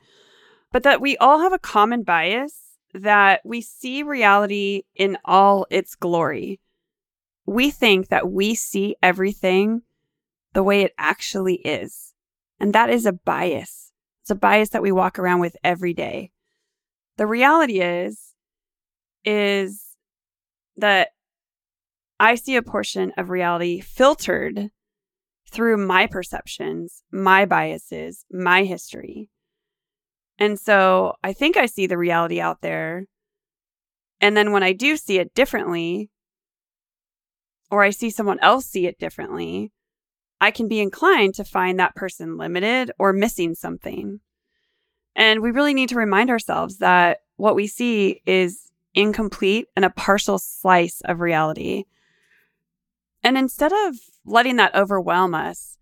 But 0.71 0.85
that 0.85 1.01
we 1.01 1.17
all 1.17 1.41
have 1.41 1.53
a 1.53 1.59
common 1.59 2.03
bias 2.05 2.61
that 2.93 3.41
we 3.45 3.61
see 3.61 4.05
reality 4.05 4.83
in 4.95 5.19
all 5.25 5.67
its 5.71 5.97
glory. 5.97 6.61
We 7.47 7.71
think 7.71 8.09
that 8.09 8.31
we 8.31 8.55
see 8.55 8.95
everything 9.03 9.83
the 10.55 10.63
way 10.63 10.83
it 10.83 10.93
actually 10.97 11.57
is. 11.57 12.15
And 12.59 12.73
that 12.73 12.89
is 12.89 13.05
a 13.05 13.13
bias. 13.13 13.93
It's 14.23 14.31
a 14.31 14.35
bias 14.35 14.71
that 14.71 14.83
we 14.83 14.93
walk 14.93 15.19
around 15.19 15.41
with 15.41 15.57
every 15.63 15.93
day. 15.93 16.31
The 17.19 17.27
reality 17.27 17.81
is, 17.81 18.33
is 19.25 19.85
that 20.77 21.09
I 22.19 22.37
see 22.37 22.57
a 22.57 22.63
portion 22.63 23.13
of 23.19 23.29
reality 23.29 23.81
filtered 23.81 24.71
through 25.51 25.77
my 25.77 26.07
perceptions, 26.07 27.03
my 27.13 27.45
biases, 27.45 28.25
my 28.31 28.65
history. 28.65 29.29
And 30.39 30.59
so 30.59 31.15
I 31.23 31.33
think 31.33 31.57
I 31.57 31.67
see 31.67 31.87
the 31.87 31.99
reality 31.99 32.41
out 32.41 32.61
there. 32.61 33.07
And 34.21 34.37
then 34.37 34.53
when 34.53 34.63
I 34.63 34.73
do 34.73 34.97
see 34.97 35.19
it 35.19 35.35
differently, 35.35 36.11
or 37.71 37.83
I 37.83 37.91
see 37.91 38.11
someone 38.11 38.41
else 38.41 38.67
see 38.67 38.87
it 38.87 38.99
differently, 38.99 39.73
I 40.45 40.51
can 40.51 40.69
be 40.69 40.81
inclined 40.81 41.35
to 41.37 41.45
find 41.45 41.81
that 41.81 41.95
person 41.95 42.37
limited 42.37 42.91
or 42.99 43.15
missing 43.15 43.55
something. 43.55 44.21
And 45.17 45.41
we 45.41 45.51
really 45.51 45.73
need 45.73 45.89
to 45.89 45.95
remind 45.95 46.29
ourselves 46.29 46.79
that 46.79 47.21
what 47.37 47.55
we 47.55 47.67
see 47.67 48.21
is 48.27 48.71
incomplete 48.93 49.69
and 49.75 49.87
a 49.87 49.91
partial 49.91 50.39
slice 50.39 51.01
of 51.07 51.21
reality. 51.21 51.85
And 53.23 53.39
instead 53.39 53.73
of 53.73 53.97
letting 54.27 54.57
that 54.57 54.75
overwhelm 54.75 55.35
us, 55.35 55.79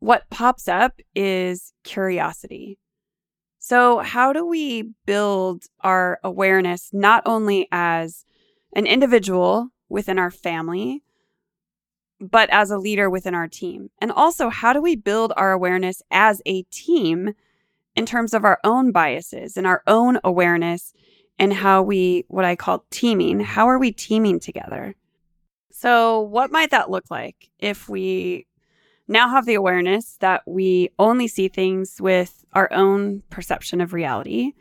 what 0.00 0.28
pops 0.30 0.66
up 0.66 0.98
is 1.14 1.72
curiosity. 1.84 2.80
So, 3.60 4.00
how 4.00 4.32
do 4.32 4.44
we 4.44 4.94
build 5.06 5.66
our 5.82 6.18
awareness 6.24 6.90
not 6.92 7.22
only 7.24 7.68
as 7.70 8.24
an 8.74 8.86
individual 8.86 9.68
within 9.88 10.18
our 10.18 10.32
family, 10.32 11.04
but 12.20 12.48
as 12.50 12.70
a 12.70 12.78
leader 12.78 13.10
within 13.10 13.34
our 13.34 13.48
team? 13.48 13.90
And 14.00 14.10
also, 14.10 14.48
how 14.48 14.72
do 14.72 14.80
we 14.80 14.96
build 14.96 15.32
our 15.36 15.52
awareness 15.52 16.02
as 16.10 16.42
a 16.46 16.62
team 16.64 17.34
in 17.94 18.06
terms 18.06 18.34
of 18.34 18.44
our 18.44 18.58
own 18.62 18.92
biases 18.92 19.56
and 19.56 19.66
our 19.66 19.82
own 19.86 20.18
awareness 20.22 20.92
and 21.38 21.52
how 21.52 21.82
we, 21.82 22.24
what 22.28 22.44
I 22.44 22.56
call 22.56 22.84
teaming, 22.90 23.40
how 23.40 23.68
are 23.68 23.78
we 23.78 23.92
teaming 23.92 24.40
together? 24.40 24.94
So, 25.70 26.20
what 26.20 26.50
might 26.50 26.70
that 26.70 26.90
look 26.90 27.10
like 27.10 27.50
if 27.58 27.88
we 27.88 28.46
now 29.08 29.28
have 29.28 29.46
the 29.46 29.54
awareness 29.54 30.16
that 30.20 30.42
we 30.46 30.90
only 30.98 31.28
see 31.28 31.48
things 31.48 32.00
with 32.00 32.44
our 32.54 32.72
own 32.72 33.22
perception 33.30 33.80
of 33.80 33.92
reality 33.92 34.52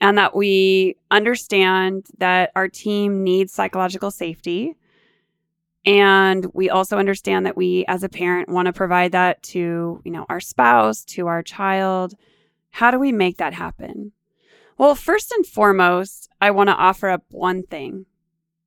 and 0.00 0.18
that 0.18 0.34
we 0.34 0.96
understand 1.10 2.06
that 2.18 2.50
our 2.56 2.68
team 2.68 3.22
needs 3.22 3.52
psychological 3.52 4.10
safety? 4.10 4.76
And 5.84 6.46
we 6.52 6.68
also 6.68 6.98
understand 6.98 7.46
that 7.46 7.56
we 7.56 7.84
as 7.88 8.02
a 8.02 8.08
parent 8.08 8.48
want 8.48 8.66
to 8.66 8.72
provide 8.72 9.12
that 9.12 9.42
to, 9.44 10.00
you 10.04 10.10
know, 10.10 10.26
our 10.28 10.40
spouse, 10.40 11.04
to 11.06 11.26
our 11.26 11.42
child. 11.42 12.14
How 12.70 12.90
do 12.90 12.98
we 12.98 13.12
make 13.12 13.38
that 13.38 13.54
happen? 13.54 14.12
Well, 14.76 14.94
first 14.94 15.32
and 15.32 15.46
foremost, 15.46 16.28
I 16.40 16.50
want 16.50 16.68
to 16.68 16.74
offer 16.74 17.08
up 17.08 17.24
one 17.30 17.62
thing. 17.62 18.06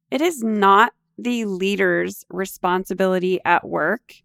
It 0.10 0.21
is 0.21 0.43
not 0.43 0.93
the 1.17 1.45
leader's 1.45 2.26
responsibility 2.30 3.39
at 3.45 3.67
work 3.67 4.15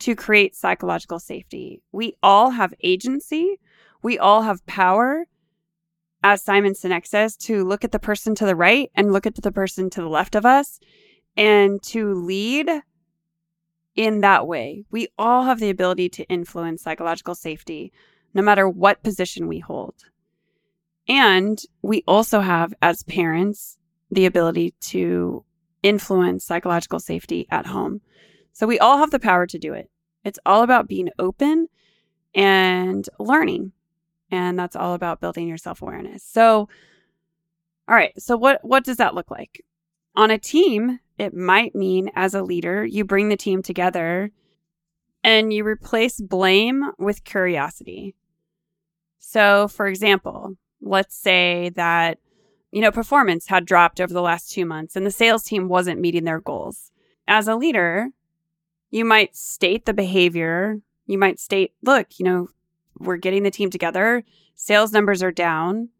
to 0.00 0.16
create 0.16 0.56
psychological 0.56 1.18
safety. 1.18 1.82
We 1.92 2.16
all 2.22 2.50
have 2.50 2.74
agency, 2.82 3.58
we 4.02 4.18
all 4.18 4.42
have 4.42 4.64
power. 4.66 5.26
As 6.22 6.42
Simon 6.42 6.72
Sinek 6.72 7.06
says, 7.06 7.36
to 7.36 7.64
look 7.64 7.84
at 7.84 7.92
the 7.92 7.98
person 7.98 8.34
to 8.36 8.46
the 8.46 8.56
right 8.56 8.90
and 8.94 9.12
look 9.12 9.26
at 9.26 9.34
the 9.34 9.52
person 9.52 9.90
to 9.90 10.00
the 10.00 10.08
left 10.08 10.34
of 10.34 10.46
us 10.46 10.80
and 11.36 11.82
to 11.82 12.14
lead 12.14 12.68
in 13.94 14.20
that 14.20 14.46
way. 14.46 14.84
We 14.90 15.08
all 15.18 15.44
have 15.44 15.60
the 15.60 15.70
ability 15.70 16.08
to 16.10 16.24
influence 16.24 16.82
psychological 16.82 17.34
safety, 17.34 17.92
no 18.32 18.42
matter 18.42 18.68
what 18.68 19.02
position 19.02 19.46
we 19.46 19.60
hold. 19.60 19.94
And 21.08 21.60
we 21.82 22.02
also 22.06 22.40
have, 22.40 22.74
as 22.82 23.02
parents, 23.02 23.78
the 24.10 24.26
ability 24.26 24.74
to 24.80 25.44
influence 25.82 26.44
psychological 26.44 26.98
safety 26.98 27.46
at 27.50 27.66
home. 27.66 28.00
So 28.52 28.66
we 28.66 28.78
all 28.78 28.98
have 28.98 29.10
the 29.10 29.18
power 29.18 29.46
to 29.46 29.58
do 29.58 29.74
it. 29.74 29.90
It's 30.24 30.38
all 30.46 30.62
about 30.62 30.88
being 30.88 31.10
open 31.18 31.68
and 32.34 33.08
learning. 33.18 33.72
And 34.30 34.58
that's 34.58 34.76
all 34.76 34.94
about 34.94 35.20
building 35.20 35.46
your 35.46 35.58
self-awareness. 35.58 36.22
So 36.22 36.68
all 37.86 37.94
right, 37.94 38.18
so 38.20 38.36
what 38.36 38.64
what 38.64 38.82
does 38.82 38.96
that 38.96 39.14
look 39.14 39.30
like? 39.30 39.62
On 40.16 40.30
a 40.30 40.38
team, 40.38 41.00
it 41.18 41.34
might 41.34 41.74
mean 41.74 42.10
as 42.14 42.34
a 42.34 42.42
leader, 42.42 42.84
you 42.84 43.04
bring 43.04 43.28
the 43.28 43.36
team 43.36 43.62
together 43.62 44.30
and 45.22 45.52
you 45.52 45.64
replace 45.64 46.20
blame 46.20 46.90
with 46.98 47.24
curiosity. 47.24 48.14
So, 49.18 49.68
for 49.68 49.86
example, 49.86 50.56
let's 50.80 51.16
say 51.16 51.70
that 51.76 52.18
you 52.74 52.80
know, 52.80 52.90
performance 52.90 53.46
had 53.46 53.66
dropped 53.66 54.00
over 54.00 54.12
the 54.12 54.20
last 54.20 54.50
two 54.50 54.66
months 54.66 54.96
and 54.96 55.06
the 55.06 55.10
sales 55.12 55.44
team 55.44 55.68
wasn't 55.68 56.00
meeting 56.00 56.24
their 56.24 56.40
goals. 56.40 56.90
As 57.28 57.46
a 57.46 57.54
leader, 57.54 58.08
you 58.90 59.04
might 59.04 59.36
state 59.36 59.86
the 59.86 59.94
behavior. 59.94 60.80
You 61.06 61.16
might 61.16 61.38
state, 61.38 61.70
look, 61.82 62.18
you 62.18 62.24
know, 62.24 62.48
we're 62.98 63.16
getting 63.16 63.44
the 63.44 63.52
team 63.52 63.70
together. 63.70 64.24
Sales 64.56 64.90
numbers 64.90 65.22
are 65.22 65.30
down. 65.30 65.90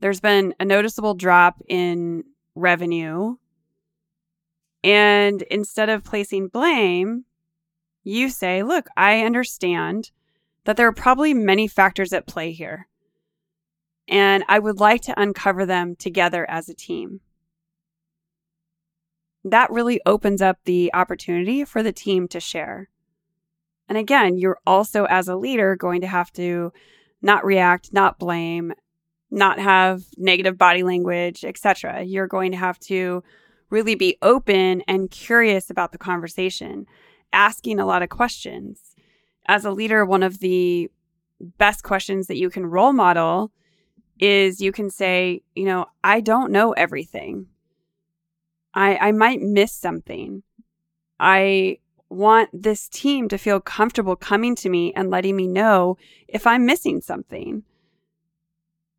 There's 0.00 0.20
been 0.20 0.54
a 0.58 0.64
noticeable 0.64 1.12
drop 1.12 1.60
in 1.68 2.24
revenue. 2.54 3.36
And 4.84 5.42
instead 5.42 5.88
of 5.88 6.04
placing 6.04 6.48
blame, 6.48 7.24
you 8.04 8.28
say, 8.30 8.62
look, 8.62 8.88
I 8.96 9.20
understand 9.20 10.10
that 10.64 10.76
there 10.76 10.86
are 10.86 10.92
probably 10.92 11.34
many 11.34 11.66
factors 11.66 12.12
at 12.12 12.26
play 12.26 12.52
here. 12.52 12.88
And 14.06 14.44
I 14.48 14.58
would 14.58 14.80
like 14.80 15.02
to 15.02 15.20
uncover 15.20 15.66
them 15.66 15.96
together 15.96 16.48
as 16.48 16.68
a 16.68 16.74
team. 16.74 17.20
That 19.44 19.70
really 19.70 20.00
opens 20.06 20.40
up 20.40 20.58
the 20.64 20.90
opportunity 20.94 21.64
for 21.64 21.82
the 21.82 21.92
team 21.92 22.28
to 22.28 22.40
share. 22.40 22.88
And 23.88 23.98
again, 23.98 24.36
you're 24.36 24.58
also, 24.66 25.04
as 25.06 25.28
a 25.28 25.36
leader, 25.36 25.76
going 25.76 26.02
to 26.02 26.06
have 26.06 26.32
to 26.32 26.72
not 27.22 27.44
react, 27.44 27.92
not 27.92 28.18
blame, 28.18 28.72
not 29.30 29.58
have 29.58 30.02
negative 30.16 30.56
body 30.56 30.82
language, 30.82 31.44
etc. 31.44 32.02
You're 32.02 32.26
going 32.26 32.52
to 32.52 32.58
have 32.58 32.78
to 32.80 33.22
really 33.70 33.94
be 33.94 34.16
open 34.22 34.82
and 34.88 35.10
curious 35.10 35.70
about 35.70 35.92
the 35.92 35.98
conversation, 35.98 36.86
asking 37.32 37.78
a 37.78 37.86
lot 37.86 38.02
of 38.02 38.08
questions. 38.08 38.94
As 39.46 39.64
a 39.64 39.70
leader, 39.70 40.04
one 40.04 40.22
of 40.22 40.40
the 40.40 40.90
best 41.40 41.82
questions 41.82 42.26
that 42.26 42.36
you 42.36 42.50
can 42.50 42.66
role 42.66 42.92
model 42.92 43.52
is 44.18 44.60
you 44.60 44.72
can 44.72 44.90
say, 44.90 45.42
you 45.54 45.64
know, 45.64 45.86
I 46.02 46.20
don't 46.20 46.50
know 46.50 46.72
everything. 46.72 47.46
I 48.74 48.96
I 48.96 49.12
might 49.12 49.40
miss 49.40 49.72
something. 49.72 50.42
I 51.20 51.78
want 52.10 52.48
this 52.52 52.88
team 52.88 53.28
to 53.28 53.38
feel 53.38 53.60
comfortable 53.60 54.16
coming 54.16 54.54
to 54.56 54.68
me 54.68 54.92
and 54.94 55.10
letting 55.10 55.36
me 55.36 55.46
know 55.46 55.96
if 56.26 56.46
I'm 56.46 56.64
missing 56.64 57.00
something. 57.00 57.62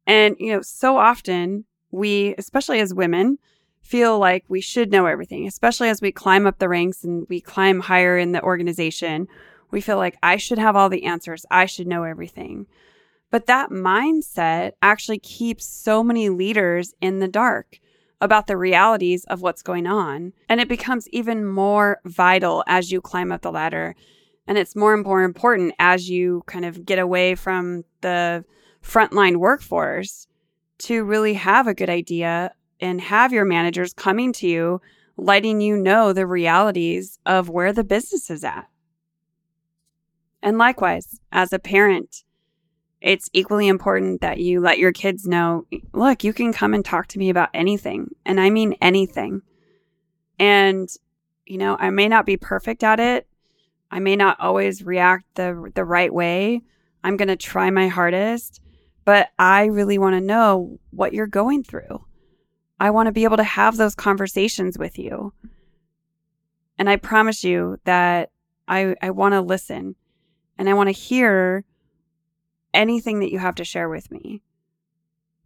And 0.05 0.35
you 0.39 0.53
know, 0.53 0.61
so 0.61 0.97
often 0.97 1.65
we, 1.91 2.35
especially 2.37 2.79
as 2.79 2.93
women, 2.93 3.39
feel 3.81 4.19
like 4.19 4.45
we 4.47 4.61
should 4.61 4.91
know 4.91 5.05
everything, 5.05 5.47
especially 5.47 5.89
as 5.89 6.01
we 6.01 6.11
climb 6.11 6.45
up 6.45 6.59
the 6.59 6.69
ranks 6.69 7.03
and 7.03 7.25
we 7.29 7.41
climb 7.41 7.79
higher 7.79 8.17
in 8.17 8.31
the 8.31 8.43
organization. 8.43 9.27
We 9.71 9.81
feel 9.81 9.97
like 9.97 10.17
I 10.21 10.37
should 10.37 10.57
have 10.57 10.75
all 10.75 10.89
the 10.89 11.05
answers. 11.05 11.45
I 11.49 11.65
should 11.65 11.87
know 11.87 12.03
everything. 12.03 12.67
But 13.31 13.45
that 13.45 13.69
mindset 13.69 14.71
actually 14.81 15.19
keeps 15.19 15.65
so 15.65 16.03
many 16.03 16.29
leaders 16.29 16.93
in 17.01 17.19
the 17.19 17.27
dark 17.27 17.79
about 18.21 18.47
the 18.47 18.57
realities 18.57 19.23
of 19.25 19.41
what's 19.41 19.61
going 19.61 19.87
on. 19.87 20.33
And 20.49 20.59
it 20.59 20.67
becomes 20.67 21.07
even 21.09 21.45
more 21.45 21.99
vital 22.05 22.63
as 22.67 22.91
you 22.91 23.01
climb 23.01 23.31
up 23.31 23.41
the 23.41 23.51
ladder. 23.51 23.95
And 24.47 24.57
it's 24.57 24.75
more 24.75 24.93
and 24.93 25.03
more 25.03 25.23
important 25.23 25.73
as 25.79 26.09
you 26.09 26.43
kind 26.47 26.65
of 26.65 26.85
get 26.85 26.99
away 26.99 27.35
from 27.35 27.83
the 28.01 28.43
frontline 28.83 29.37
workforce 29.37 30.27
to 30.79 31.03
really 31.03 31.35
have 31.35 31.67
a 31.67 31.73
good 31.73 31.89
idea 31.89 32.51
and 32.79 33.01
have 33.01 33.33
your 33.33 33.45
managers 33.45 33.93
coming 33.93 34.33
to 34.33 34.47
you, 34.47 34.81
letting 35.17 35.61
you 35.61 35.77
know 35.77 36.13
the 36.13 36.25
realities 36.25 37.19
of 37.25 37.49
where 37.49 37.73
the 37.73 37.83
business 37.83 38.29
is 38.29 38.43
at. 38.43 38.67
And 40.41 40.57
likewise, 40.57 41.19
as 41.31 41.51
a 41.51 41.59
parent, 41.59 42.23
it's 43.01 43.29
equally 43.33 43.67
important 43.67 44.21
that 44.21 44.39
you 44.39 44.59
let 44.59 44.79
your 44.79 44.91
kids 44.91 45.25
know 45.25 45.65
look, 45.93 46.23
you 46.23 46.33
can 46.33 46.53
come 46.53 46.73
and 46.73 46.83
talk 46.83 47.07
to 47.07 47.19
me 47.19 47.29
about 47.29 47.49
anything. 47.53 48.15
And 48.25 48.39
I 48.39 48.49
mean 48.49 48.75
anything. 48.81 49.41
And, 50.37 50.89
you 51.45 51.57
know, 51.57 51.77
I 51.79 51.89
may 51.89 52.07
not 52.07 52.25
be 52.25 52.37
perfect 52.37 52.83
at 52.83 52.99
it. 52.99 53.27
I 53.91 53.99
may 53.99 54.15
not 54.15 54.39
always 54.39 54.83
react 54.83 55.25
the, 55.35 55.71
the 55.73 55.83
right 55.83 56.13
way. 56.13 56.61
I'm 57.03 57.17
going 57.17 57.29
to 57.29 57.35
try 57.35 57.69
my 57.69 57.87
hardest, 57.87 58.61
but 59.05 59.29
I 59.39 59.65
really 59.65 59.97
want 59.97 60.15
to 60.15 60.21
know 60.21 60.79
what 60.91 61.13
you're 61.13 61.27
going 61.27 61.63
through. 61.63 62.05
I 62.79 62.91
want 62.91 63.07
to 63.07 63.11
be 63.11 63.23
able 63.23 63.37
to 63.37 63.43
have 63.43 63.77
those 63.77 63.95
conversations 63.95 64.77
with 64.77 64.97
you. 64.97 65.33
And 66.77 66.89
I 66.89 66.95
promise 66.95 67.43
you 67.43 67.77
that 67.83 68.31
I, 68.67 68.95
I 69.01 69.09
want 69.09 69.33
to 69.33 69.41
listen 69.41 69.95
and 70.57 70.69
I 70.69 70.73
want 70.73 70.87
to 70.87 70.93
hear 70.93 71.65
anything 72.73 73.19
that 73.19 73.31
you 73.31 73.39
have 73.39 73.55
to 73.55 73.65
share 73.65 73.89
with 73.89 74.11
me. 74.11 74.41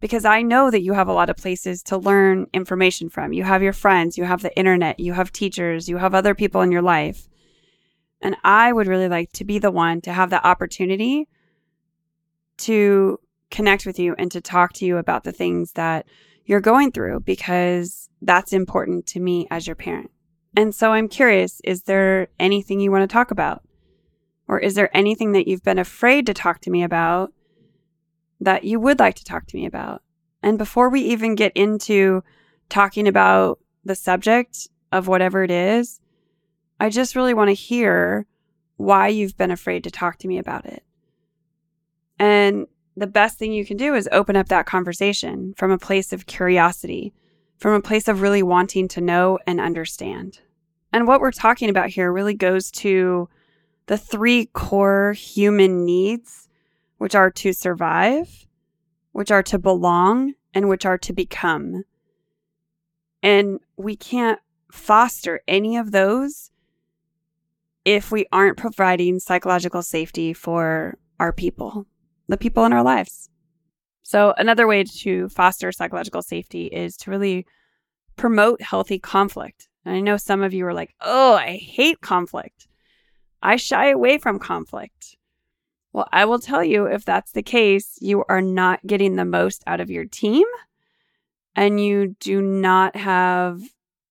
Because 0.00 0.24
I 0.24 0.42
know 0.42 0.70
that 0.70 0.82
you 0.82 0.92
have 0.92 1.08
a 1.08 1.12
lot 1.12 1.30
of 1.30 1.36
places 1.36 1.82
to 1.84 1.96
learn 1.96 2.46
information 2.52 3.08
from. 3.08 3.32
You 3.32 3.42
have 3.44 3.62
your 3.62 3.72
friends, 3.72 4.18
you 4.18 4.24
have 4.24 4.42
the 4.42 4.56
internet, 4.56 5.00
you 5.00 5.14
have 5.14 5.32
teachers, 5.32 5.88
you 5.88 5.96
have 5.96 6.14
other 6.14 6.34
people 6.34 6.60
in 6.60 6.70
your 6.70 6.82
life. 6.82 7.26
And 8.20 8.36
I 8.44 8.72
would 8.72 8.86
really 8.86 9.08
like 9.08 9.32
to 9.32 9.44
be 9.44 9.58
the 9.58 9.70
one 9.70 10.00
to 10.02 10.12
have 10.12 10.30
the 10.30 10.46
opportunity 10.46 11.26
to 12.58 13.18
connect 13.50 13.86
with 13.86 13.98
you 13.98 14.14
and 14.18 14.30
to 14.32 14.40
talk 14.40 14.72
to 14.74 14.84
you 14.84 14.98
about 14.98 15.24
the 15.24 15.32
things 15.32 15.72
that 15.72 16.06
you're 16.44 16.60
going 16.60 16.92
through 16.92 17.20
because 17.20 18.08
that's 18.22 18.52
important 18.52 19.06
to 19.06 19.20
me 19.20 19.46
as 19.50 19.66
your 19.66 19.76
parent. 19.76 20.10
And 20.56 20.74
so 20.74 20.92
I'm 20.92 21.08
curious 21.08 21.60
is 21.64 21.82
there 21.82 22.28
anything 22.38 22.80
you 22.80 22.90
want 22.90 23.08
to 23.08 23.12
talk 23.12 23.30
about? 23.30 23.62
Or 24.46 24.58
is 24.58 24.74
there 24.74 24.94
anything 24.96 25.32
that 25.32 25.48
you've 25.48 25.62
been 25.62 25.78
afraid 25.78 26.26
to 26.26 26.34
talk 26.34 26.60
to 26.60 26.70
me 26.70 26.82
about 26.82 27.32
that 28.40 28.64
you 28.64 28.78
would 28.78 28.98
like 28.98 29.14
to 29.16 29.24
talk 29.24 29.46
to 29.46 29.56
me 29.56 29.66
about? 29.66 30.02
And 30.42 30.58
before 30.58 30.90
we 30.90 31.00
even 31.00 31.34
get 31.34 31.52
into 31.54 32.22
talking 32.68 33.08
about 33.08 33.58
the 33.84 33.94
subject 33.94 34.68
of 34.92 35.08
whatever 35.08 35.42
it 35.42 35.50
is, 35.50 36.00
I 36.78 36.90
just 36.90 37.16
really 37.16 37.34
want 37.34 37.48
to 37.48 37.54
hear 37.54 38.26
why 38.76 39.08
you've 39.08 39.36
been 39.36 39.50
afraid 39.50 39.84
to 39.84 39.90
talk 39.90 40.18
to 40.18 40.28
me 40.28 40.38
about 40.38 40.66
it. 40.66 40.82
And 42.18 42.66
the 42.96 43.06
best 43.06 43.38
thing 43.38 43.52
you 43.52 43.64
can 43.64 43.76
do 43.76 43.94
is 43.94 44.08
open 44.12 44.36
up 44.36 44.48
that 44.48 44.66
conversation 44.66 45.54
from 45.56 45.70
a 45.70 45.78
place 45.78 46.12
of 46.12 46.26
curiosity, 46.26 47.12
from 47.58 47.74
a 47.74 47.82
place 47.82 48.08
of 48.08 48.20
really 48.20 48.42
wanting 48.42 48.88
to 48.88 49.00
know 49.00 49.38
and 49.46 49.60
understand. 49.60 50.40
And 50.92 51.08
what 51.08 51.20
we're 51.20 51.32
talking 51.32 51.68
about 51.68 51.90
here 51.90 52.12
really 52.12 52.34
goes 52.34 52.70
to 52.72 53.28
the 53.86 53.98
three 53.98 54.46
core 54.46 55.12
human 55.12 55.84
needs, 55.84 56.48
which 56.98 57.14
are 57.14 57.30
to 57.32 57.52
survive, 57.52 58.46
which 59.12 59.30
are 59.30 59.42
to 59.42 59.58
belong, 59.58 60.34
and 60.54 60.68
which 60.68 60.86
are 60.86 60.98
to 60.98 61.12
become. 61.12 61.84
And 63.22 63.58
we 63.76 63.96
can't 63.96 64.38
foster 64.70 65.40
any 65.48 65.76
of 65.76 65.90
those 65.90 66.52
if 67.84 68.12
we 68.12 68.26
aren't 68.32 68.56
providing 68.56 69.18
psychological 69.18 69.82
safety 69.82 70.32
for 70.32 70.96
our 71.18 71.32
people 71.32 71.86
the 72.28 72.36
people 72.36 72.64
in 72.64 72.72
our 72.72 72.82
lives. 72.82 73.28
So, 74.02 74.34
another 74.36 74.66
way 74.66 74.84
to 74.84 75.28
foster 75.30 75.72
psychological 75.72 76.22
safety 76.22 76.66
is 76.66 76.96
to 76.98 77.10
really 77.10 77.46
promote 78.16 78.60
healthy 78.60 78.98
conflict. 78.98 79.68
And 79.84 79.96
I 79.96 80.00
know 80.00 80.16
some 80.16 80.42
of 80.42 80.54
you 80.54 80.66
are 80.66 80.74
like, 80.74 80.94
oh, 81.00 81.34
I 81.34 81.56
hate 81.56 82.00
conflict. 82.00 82.68
I 83.42 83.56
shy 83.56 83.90
away 83.90 84.18
from 84.18 84.38
conflict. 84.38 85.16
Well, 85.92 86.08
I 86.12 86.24
will 86.24 86.38
tell 86.38 86.64
you 86.64 86.86
if 86.86 87.04
that's 87.04 87.32
the 87.32 87.42
case, 87.42 87.98
you 88.00 88.24
are 88.28 88.40
not 88.40 88.84
getting 88.86 89.16
the 89.16 89.24
most 89.24 89.62
out 89.66 89.80
of 89.80 89.90
your 89.90 90.04
team 90.04 90.46
and 91.54 91.80
you 91.80 92.16
do 92.20 92.42
not 92.42 92.96
have 92.96 93.60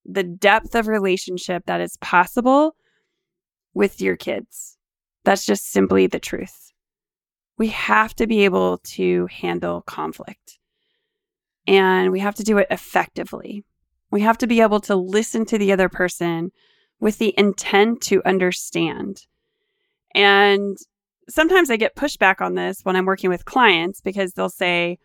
the 0.06 0.24
depth 0.24 0.76
of 0.76 0.88
relationship 0.88 1.66
that 1.66 1.82
is 1.82 1.98
possible 1.98 2.76
with 3.74 4.02
your 4.02 4.16
kids. 4.16 4.78
That's 5.24 5.46
just 5.46 5.72
simply 5.72 6.08
the 6.08 6.20
truth 6.20 6.63
we 7.58 7.68
have 7.68 8.16
to 8.16 8.28
be 8.28 8.46
able 8.46 8.80
to 8.80 9.28
handle 9.28 9.82
conflict 9.82 10.60
and 11.68 12.12
we 12.12 12.20
have 12.20 12.36
to 12.36 12.44
do 12.44 12.58
it 12.58 12.68
effectively. 12.70 13.64
We 14.12 14.22
have 14.22 14.38
to 14.40 14.48
be 14.48 14.62
able 14.62 14.80
to 14.82 14.96
listen 14.96 15.46
to 15.46 15.58
the 15.58 15.72
other 15.72 15.90
person 15.90 16.52
with 17.00 17.18
the 17.18 17.34
intent 17.38 18.02
to 18.04 18.22
understand. 18.26 19.26
And 20.14 20.78
sometimes 21.30 21.72
I 21.72 21.78
get 21.78 21.96
pushback 21.96 22.42
on 22.42 22.56
this 22.56 22.82
when 22.84 22.96
I'm 22.96 23.06
working 23.06 23.30
with 23.30 23.46
clients 23.46 24.02
because 24.02 24.34
they'll 24.34 24.50
say, 24.50 25.00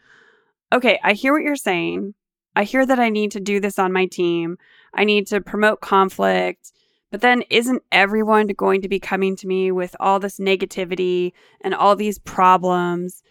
okay, 0.73 0.99
I 1.03 1.13
hear 1.13 1.33
what 1.33 1.43
you're 1.43 1.57
saying. 1.57 2.15
I 2.57 2.65
hear 2.65 2.85
that 2.85 2.99
I 2.99 3.09
need 3.09 3.31
to 3.33 3.41
do 3.41 3.61
this 3.61 3.79
on 3.79 3.93
my 3.93 4.07
team. 4.07 4.59
I 4.93 5.05
need 5.05 5.27
to 5.29 5.41
promote 5.41 5.81
conflict. 5.81 6.73
But 7.11 7.23
then, 7.23 7.42
isn't 7.49 7.83
everyone 7.90 8.49
going 8.49 8.83
to 8.83 8.88
be 8.88 9.01
coming 9.01 9.35
to 9.37 9.47
me 9.47 9.73
with 9.73 9.97
all 9.99 10.21
this 10.21 10.38
negativity 10.38 11.33
and 11.62 11.75
all 11.75 11.97
these 11.97 12.18
problems? 12.18 13.23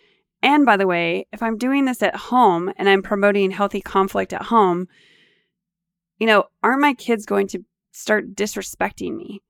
And 0.41 0.65
by 0.65 0.77
the 0.77 0.87
way, 0.87 1.27
if 1.31 1.43
I'm 1.43 1.57
doing 1.57 1.85
this 1.85 2.01
at 2.01 2.15
home 2.15 2.71
and 2.77 2.89
I'm 2.89 3.03
promoting 3.03 3.51
healthy 3.51 3.81
conflict 3.81 4.33
at 4.33 4.43
home, 4.43 4.87
you 6.17 6.25
know, 6.25 6.45
aren't 6.63 6.81
my 6.81 6.93
kids 6.93 7.25
going 7.25 7.47
to 7.47 7.63
start 7.91 8.35
disrespecting 8.35 9.15
me? 9.15 9.41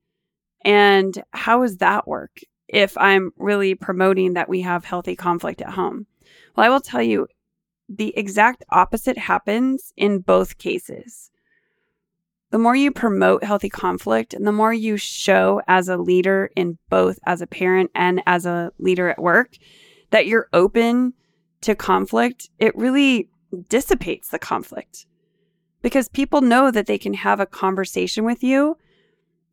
And 0.63 1.23
how 1.31 1.61
does 1.61 1.77
that 1.77 2.07
work 2.07 2.39
if 2.67 2.97
I'm 2.97 3.31
really 3.37 3.75
promoting 3.75 4.33
that 4.33 4.49
we 4.49 4.61
have 4.61 4.83
healthy 4.83 5.15
conflict 5.15 5.61
at 5.61 5.69
home? 5.69 6.07
Well, 6.55 6.65
I 6.65 6.69
will 6.69 6.81
tell 6.81 7.01
you 7.01 7.27
the 7.87 8.17
exact 8.17 8.65
opposite 8.69 9.17
happens 9.17 9.93
in 9.95 10.19
both 10.19 10.57
cases 10.57 11.31
the 12.49 12.57
more 12.57 12.75
you 12.75 12.91
promote 12.91 13.43
healthy 13.43 13.69
conflict 13.69 14.33
and 14.33 14.47
the 14.47 14.51
more 14.51 14.73
you 14.73 14.97
show 14.97 15.61
as 15.67 15.89
a 15.89 15.97
leader 15.97 16.49
in 16.55 16.77
both 16.89 17.19
as 17.25 17.41
a 17.41 17.47
parent 17.47 17.91
and 17.93 18.21
as 18.25 18.45
a 18.45 18.71
leader 18.79 19.09
at 19.09 19.21
work 19.21 19.57
that 20.11 20.27
you're 20.27 20.47
open 20.53 21.13
to 21.61 21.75
conflict, 21.75 22.49
it 22.59 22.75
really 22.75 23.29
dissipates 23.69 24.29
the 24.29 24.39
conflict. 24.39 25.05
Because 25.81 26.07
people 26.07 26.41
know 26.41 26.71
that 26.71 26.85
they 26.85 26.97
can 26.97 27.13
have 27.13 27.39
a 27.39 27.45
conversation 27.45 28.23
with 28.23 28.43
you 28.43 28.77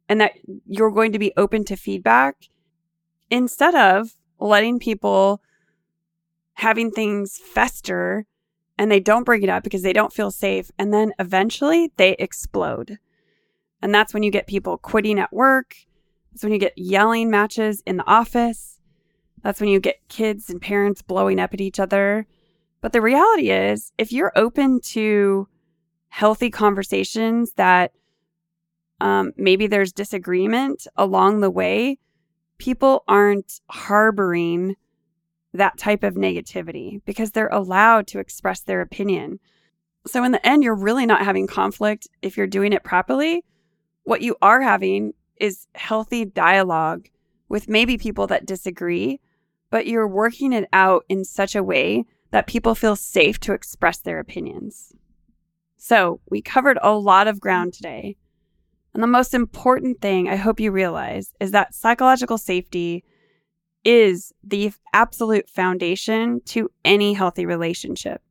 and 0.08 0.20
that 0.20 0.32
you're 0.66 0.90
going 0.90 1.12
to 1.12 1.18
be 1.18 1.32
open 1.36 1.64
to 1.64 1.76
feedback 1.76 2.48
instead 3.30 3.74
of 3.74 4.16
letting 4.38 4.78
people 4.78 5.42
having 6.54 6.90
things 6.90 7.38
fester 7.38 8.26
and 8.78 8.90
they 8.90 9.00
don't 9.00 9.24
bring 9.24 9.42
it 9.42 9.48
up 9.48 9.62
because 9.62 9.82
they 9.82 9.92
don't 9.92 10.12
feel 10.12 10.30
safe. 10.30 10.70
And 10.78 10.92
then 10.92 11.12
eventually 11.18 11.92
they 11.96 12.12
explode. 12.18 12.98
And 13.80 13.94
that's 13.94 14.14
when 14.14 14.22
you 14.22 14.30
get 14.30 14.46
people 14.46 14.78
quitting 14.78 15.18
at 15.18 15.32
work. 15.32 15.76
That's 16.32 16.42
when 16.42 16.52
you 16.52 16.58
get 16.58 16.76
yelling 16.76 17.30
matches 17.30 17.82
in 17.86 17.96
the 17.96 18.06
office. 18.06 18.80
That's 19.42 19.60
when 19.60 19.68
you 19.68 19.78
get 19.78 20.08
kids 20.08 20.48
and 20.48 20.60
parents 20.60 21.02
blowing 21.02 21.38
up 21.38 21.54
at 21.54 21.60
each 21.60 21.78
other. 21.78 22.26
But 22.80 22.92
the 22.92 23.00
reality 23.00 23.50
is, 23.50 23.92
if 23.98 24.10
you're 24.12 24.32
open 24.34 24.80
to 24.92 25.48
healthy 26.08 26.50
conversations 26.50 27.52
that 27.52 27.92
um, 29.00 29.32
maybe 29.36 29.66
there's 29.66 29.92
disagreement 29.92 30.86
along 30.96 31.40
the 31.40 31.50
way, 31.50 31.98
people 32.58 33.04
aren't 33.06 33.60
harboring 33.68 34.76
that 35.54 35.78
type 35.78 36.02
of 36.02 36.14
negativity 36.14 37.00
because 37.06 37.30
they're 37.30 37.48
allowed 37.48 38.06
to 38.08 38.18
express 38.18 38.60
their 38.60 38.80
opinion. 38.80 39.38
So, 40.06 40.22
in 40.24 40.32
the 40.32 40.46
end, 40.46 40.62
you're 40.62 40.74
really 40.74 41.06
not 41.06 41.24
having 41.24 41.46
conflict 41.46 42.08
if 42.20 42.36
you're 42.36 42.46
doing 42.46 42.72
it 42.72 42.84
properly. 42.84 43.44
What 44.02 44.20
you 44.20 44.36
are 44.42 44.60
having 44.60 45.14
is 45.36 45.66
healthy 45.74 46.24
dialogue 46.24 47.08
with 47.48 47.68
maybe 47.68 47.96
people 47.96 48.26
that 48.26 48.46
disagree, 48.46 49.20
but 49.70 49.86
you're 49.86 50.08
working 50.08 50.52
it 50.52 50.68
out 50.72 51.04
in 51.08 51.24
such 51.24 51.54
a 51.54 51.62
way 51.62 52.04
that 52.32 52.46
people 52.46 52.74
feel 52.74 52.96
safe 52.96 53.38
to 53.40 53.52
express 53.52 53.98
their 53.98 54.18
opinions. 54.18 54.92
So, 55.76 56.20
we 56.28 56.42
covered 56.42 56.78
a 56.82 56.92
lot 56.92 57.28
of 57.28 57.40
ground 57.40 57.74
today. 57.74 58.16
And 58.92 59.02
the 59.02 59.08
most 59.08 59.34
important 59.34 60.00
thing 60.00 60.28
I 60.28 60.36
hope 60.36 60.60
you 60.60 60.70
realize 60.70 61.32
is 61.40 61.52
that 61.52 61.74
psychological 61.74 62.38
safety 62.38 63.04
is 63.84 64.32
the 64.42 64.72
absolute 64.92 65.48
foundation 65.48 66.40
to 66.46 66.70
any 66.84 67.12
healthy 67.12 67.46
relationship. 67.46 68.22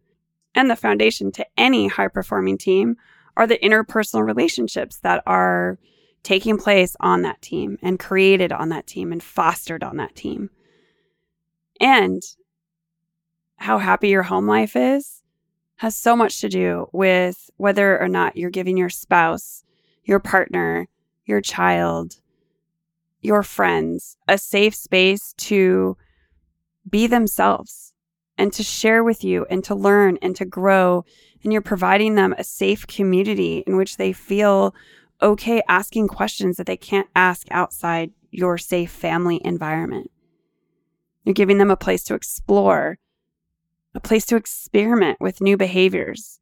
And 0.56 0.70
the 0.70 0.76
foundation 0.76 1.32
to 1.34 1.46
any 1.58 1.88
high 1.88 2.08
performing 2.08 2.58
team 2.58 2.98
are 3.36 3.48
the 3.48 3.58
interpersonal 3.60 4.26
relationships 4.26 5.00
that 5.00 5.24
are 5.26 5.80
taking 6.22 6.58
place 6.58 6.96
on 7.00 7.24
that 7.24 7.42
team 7.42 7.78
and 7.82 8.00
created 8.00 8.52
on 8.52 8.70
that 8.70 8.88
team 8.88 9.12
and 9.12 9.22
fostered 9.22 9.84
on 9.84 9.98
that 9.98 10.16
team. 10.16 10.50
And 11.80 12.22
how 13.58 13.78
happy 13.78 14.10
your 14.10 14.24
home 14.24 14.48
life 14.48 14.76
is 14.76 15.22
has 15.78 15.96
so 15.96 16.16
much 16.16 16.40
to 16.42 16.50
do 16.50 16.88
with 16.94 17.50
whether 17.58 18.00
or 18.00 18.08
not 18.08 18.38
you're 18.38 18.50
giving 18.50 18.78
your 18.78 18.90
spouse, 18.90 19.64
your 20.04 20.20
partner, 20.20 20.88
your 21.26 21.42
child, 21.42 22.22
your 23.24 23.42
friends 23.44 24.18
a 24.28 24.38
safe 24.38 24.76
space 24.76 25.34
to 25.38 25.98
be 26.90 27.08
themselves 27.08 27.94
and 28.38 28.52
to 28.54 28.64
share 28.64 29.04
with 29.04 29.24
you 29.24 29.46
and 29.50 29.64
to 29.64 29.76
learn 29.76 30.18
and 30.22 30.36
to 30.36 30.46
grow. 30.46 31.06
And 31.44 31.52
you're 31.52 31.62
providing 31.62 32.16
them 32.16 32.34
a 32.38 32.44
safe 32.44 32.86
community 32.88 33.64
in 33.66 33.78
which 33.78 33.98
they 33.98 34.14
feel 34.14 34.76
okay 35.22 35.62
asking 35.68 36.08
questions 36.10 36.58
that 36.58 36.66
they 36.66 36.78
can't 36.78 37.08
ask 37.16 37.48
outside 37.52 38.12
your 38.32 38.58
safe 38.58 38.92
family 38.92 39.42
environment. 39.44 40.12
You're 41.24 41.34
giving 41.34 41.58
them 41.58 41.72
a 41.72 41.78
place 41.78 42.04
to 42.06 42.16
explore, 42.16 42.98
a 43.96 44.00
place 44.00 44.26
to 44.26 44.36
experiment 44.36 45.22
with 45.22 45.40
new 45.40 45.56
behaviors, 45.56 46.40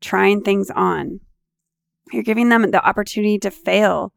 trying 0.00 0.42
things 0.42 0.70
on. 0.70 1.20
You're 2.12 2.22
giving 2.22 2.48
them 2.48 2.70
the 2.70 2.84
opportunity 2.84 3.38
to 3.40 3.50
fail 3.50 4.12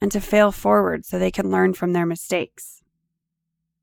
and 0.00 0.12
to 0.12 0.20
fail 0.20 0.52
forward 0.52 1.04
so 1.04 1.18
they 1.18 1.30
can 1.30 1.50
learn 1.50 1.74
from 1.74 1.92
their 1.92 2.06
mistakes. 2.06 2.82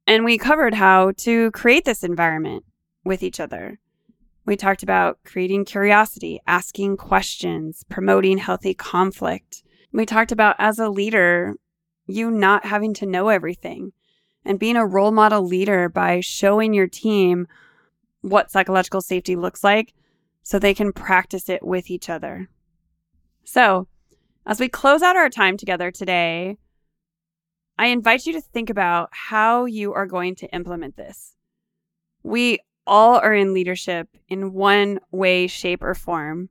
And 0.06 0.26
we 0.26 0.38
covered 0.38 0.74
how 0.74 1.12
to 1.18 1.52
create 1.52 1.86
this 1.86 2.04
environment 2.04 2.66
with 3.04 3.24
each 3.24 3.40
other. 3.40 3.80
We 4.46 4.58
talked 4.58 4.84
about 4.84 5.20
creating 5.24 5.66
curiosity, 5.66 6.42
asking 6.46 6.98
questions, 6.98 7.86
promoting 7.90 8.38
healthy 8.38 8.74
conflict. 8.74 9.64
We 9.94 10.06
talked 10.06 10.32
about 10.32 10.58
as 10.60 10.80
a 10.80 10.90
leader, 10.90 11.56
you 12.06 12.30
not 12.30 12.66
having 12.66 12.94
to 12.96 13.06
know 13.06 13.30
everything 13.30 13.94
and 14.44 14.60
being 14.60 14.76
a 14.76 14.86
role 14.86 15.12
model 15.12 15.42
leader 15.42 15.88
by 15.88 16.20
showing 16.20 16.74
your 16.74 16.88
team 16.88 17.48
what 18.22 18.52
psychological 18.52 19.02
safety 19.02 19.36
looks 19.36 19.64
like 19.64 19.94
so 20.42 20.60
they 20.60 20.74
can 20.74 20.92
practice 20.92 21.48
it 21.48 21.64
with 21.64 21.90
each 21.90 22.10
other. 22.10 22.50
So, 23.46 23.88
As 24.46 24.60
we 24.60 24.68
close 24.68 25.02
out 25.02 25.16
our 25.16 25.30
time 25.30 25.56
together 25.56 25.90
today, 25.90 26.58
I 27.78 27.88
invite 27.88 28.26
you 28.26 28.34
to 28.34 28.42
think 28.42 28.70
about 28.70 29.10
how 29.12 29.66
you 29.66 29.94
are 29.94 30.06
going 30.06 30.36
to 30.36 30.48
implement 30.54 30.98
this. 30.98 31.36
We 32.24 32.60
all 32.86 33.16
are 33.16 33.34
in 33.34 33.54
leadership 33.54 34.10
in 34.28 34.52
one 34.52 35.00
way, 35.12 35.48
shape, 35.48 35.82
or 35.82 35.96
form, 35.96 36.50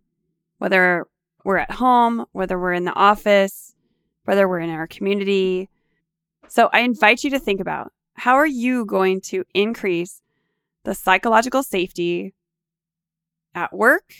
whether 0.57 1.07
we're 1.44 1.59
at 1.59 1.72
home, 1.72 2.24
whether 2.33 2.59
we're 2.59 2.72
in 2.72 2.87
the 2.87 2.94
office, 2.94 3.74
whether 4.24 4.48
we're 4.48 4.61
in 4.61 4.70
our 4.70 4.87
community. 4.87 5.68
So 6.48 6.70
I 6.72 6.81
invite 6.81 7.24
you 7.24 7.31
to 7.31 7.38
think 7.38 7.61
about 7.61 7.92
how 8.14 8.37
are 8.37 8.46
you 8.46 8.87
going 8.87 9.20
to 9.22 9.44
increase 9.52 10.22
the 10.85 10.94
psychological 10.94 11.62
safety 11.62 12.33
at 13.55 13.74
work 13.74 14.14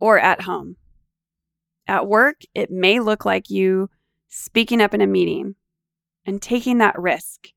or 0.00 0.18
at 0.18 0.42
home? 0.42 0.76
At 1.86 2.06
work, 2.06 2.42
it 2.54 2.70
may 2.70 3.00
look 3.00 3.24
like 3.24 3.50
you 3.50 3.90
speaking 4.28 4.80
up 4.80 4.94
in 4.94 5.00
a 5.00 5.06
meeting 5.06 5.56
and 6.24 6.40
taking 6.40 6.78
that 6.78 6.98
risk 6.98 7.48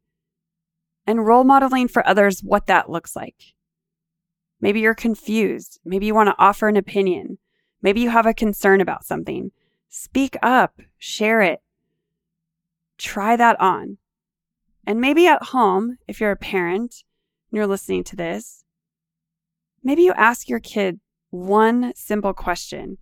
and 1.06 1.26
role 1.26 1.44
modeling 1.44 1.88
for 1.88 2.06
others 2.08 2.42
what 2.42 2.68
that 2.68 2.90
looks 2.90 3.16
like. 3.16 3.54
Maybe 4.60 4.80
you're 4.80 4.96
confused. 4.96 5.80
Maybe 5.86 6.08
you 6.08 6.16
want 6.16 6.28
to 6.28 6.36
offer 6.40 6.68
an 6.68 6.78
opinion. 6.78 7.38
Maybe 7.82 8.02
you 8.02 8.10
have 8.10 8.26
a 8.26 8.34
concern 8.34 8.82
about 8.82 9.06
something. 9.06 9.52
Speak 9.90 10.38
up, 10.42 10.82
share 10.98 11.42
it. 11.42 11.62
Try 12.98 13.36
that 13.36 13.60
on. 13.60 13.98
And 14.88 15.00
maybe 15.00 15.28
at 15.28 15.44
home, 15.44 15.98
if 16.08 16.20
you're 16.20 16.32
a 16.32 16.36
parent 16.36 17.04
and 17.52 17.58
you're 17.58 17.68
listening 17.68 18.04
to 18.06 18.16
this, 18.16 18.64
maybe 19.84 20.04
you 20.04 20.14
ask 20.14 20.50
your 20.50 20.60
kid 20.60 21.00
one 21.30 21.94
simple 21.96 22.34
question. 22.34 22.98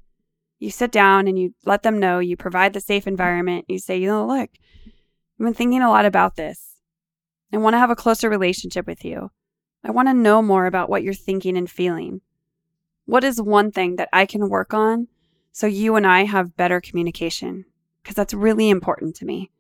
You 0.60 0.72
sit 0.72 0.92
down 0.92 1.28
and 1.28 1.38
you 1.38 1.54
let 1.66 1.84
them 1.84 2.00
know, 2.00 2.20
you 2.20 2.38
provide 2.38 2.74
the 2.74 2.80
safe 2.80 3.06
environment. 3.08 3.66
You 3.68 3.80
say, 3.80 3.98
you 3.98 4.08
know, 4.08 4.26
look, 4.26 4.50
I've 4.86 5.46
been 5.46 5.54
thinking 5.54 5.82
a 5.82 5.90
lot 5.90 6.06
about 6.06 6.36
this. 6.36 6.78
I 7.52 7.58
want 7.58 7.74
to 7.74 7.80
have 7.80 7.90
a 7.90 7.96
closer 7.96 8.30
relationship 8.30 8.88
with 8.88 9.04
you. 9.04 9.30
I 9.84 9.92
want 9.92 10.08
to 10.08 10.14
know 10.14 10.42
more 10.42 10.66
about 10.66 10.90
what 10.90 11.04
you're 11.04 11.14
thinking 11.14 11.58
and 11.58 11.70
feeling. 11.70 12.22
What 13.06 13.24
is 13.24 13.42
one 13.42 13.72
thing 13.72 13.98
that 13.98 14.10
I 14.14 14.26
can 14.26 14.50
work 14.50 14.74
on 14.74 15.08
so 15.52 15.68
you 15.68 15.96
and 15.96 16.08
I 16.08 16.24
have 16.24 16.56
better 16.56 16.80
communication? 16.80 17.66
Because 18.02 18.16
that's 18.16 18.34
really 18.34 18.70
important 18.70 19.16
to 19.18 19.26
me. 19.26 19.52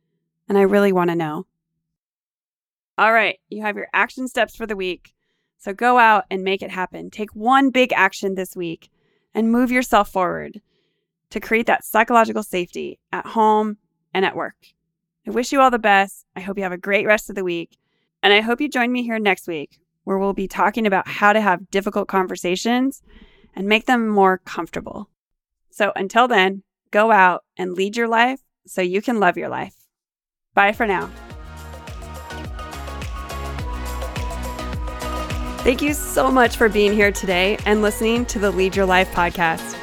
And 0.47 0.58
I 0.58 0.62
really 0.62 0.93
want 0.93 1.10
to 1.10 1.15
know. 1.15 1.45
All 2.97 3.12
right, 3.12 3.39
you 3.49 3.62
have 3.63 3.75
your 3.75 3.88
action 3.93 4.27
steps 4.27 4.56
for 4.56 4.65
the 4.65 4.75
week. 4.75 5.13
So 5.58 5.73
go 5.73 5.97
out 5.97 6.25
and 6.29 6.43
make 6.43 6.62
it 6.62 6.71
happen. 6.71 7.10
Take 7.10 7.34
one 7.36 7.69
big 7.69 7.91
action 7.93 8.36
this 8.36 8.56
week 8.56 8.89
and 9.34 9.51
move 9.51 9.71
yourself 9.71 10.10
forward 10.10 10.62
to 11.34 11.39
create 11.39 11.65
that 11.65 11.84
psychological 11.84 12.43
safety 12.43 13.00
at 13.12 13.26
home 13.26 13.78
and 14.13 14.24
at 14.24 14.36
work. 14.36 14.54
I 15.26 15.32
wish 15.32 15.52
you 15.52 15.60
all 15.62 15.72
the 15.72 15.80
best. 15.80 16.26
I 16.36 16.41
hope 16.41 16.58
you 16.58 16.63
have 16.63 16.72
a 16.72 16.78
great 16.78 17.08
rest 17.08 17.28
of 17.28 17.36
the 17.36 17.43
week. 17.43 17.80
And 18.22 18.32
I 18.32 18.41
hope 18.41 18.62
you 18.62 18.69
join 18.69 18.91
me 18.91 19.02
here 19.02 19.17
next 19.17 19.48
week 19.48 19.80
where 20.04 20.19
we'll 20.19 20.34
be 20.34 20.48
talking 20.48 20.86
about 20.86 21.08
how 21.08 21.34
to 21.34 21.41
have 21.41 21.72
difficult 21.72 22.08
conversations 22.08 23.02
and 23.56 23.67
make 23.67 23.88
them 23.88 24.08
more 24.08 24.38
comfortable. 24.46 25.10
So 25.72 25.91
until 25.96 26.28
then, 26.28 26.62
go 26.91 27.12
out 27.12 27.43
and 27.58 27.74
lead 27.74 27.98
your 27.98 28.08
life 28.08 28.41
so 28.67 28.84
you 28.84 29.02
can 29.02 29.19
love 29.19 29.36
your 29.36 29.50
life. 29.50 29.74
Bye 30.54 30.72
for 30.72 30.86
now. 30.86 31.10
Thank 35.63 35.82
you 35.82 35.93
so 35.93 36.30
much 36.30 36.58
for 36.58 36.69
being 36.69 36.93
here 36.93 37.12
today 37.12 37.58
and 37.65 37.82
listening 37.82 38.28
to 38.28 38.38
the 38.38 38.52
Lead 38.52 38.76
Your 38.76 38.86
Life 38.86 39.12
podcast. 39.13 39.83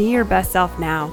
Be 0.00 0.12
your 0.12 0.24
best 0.24 0.52
self 0.52 0.78
now. 0.78 1.10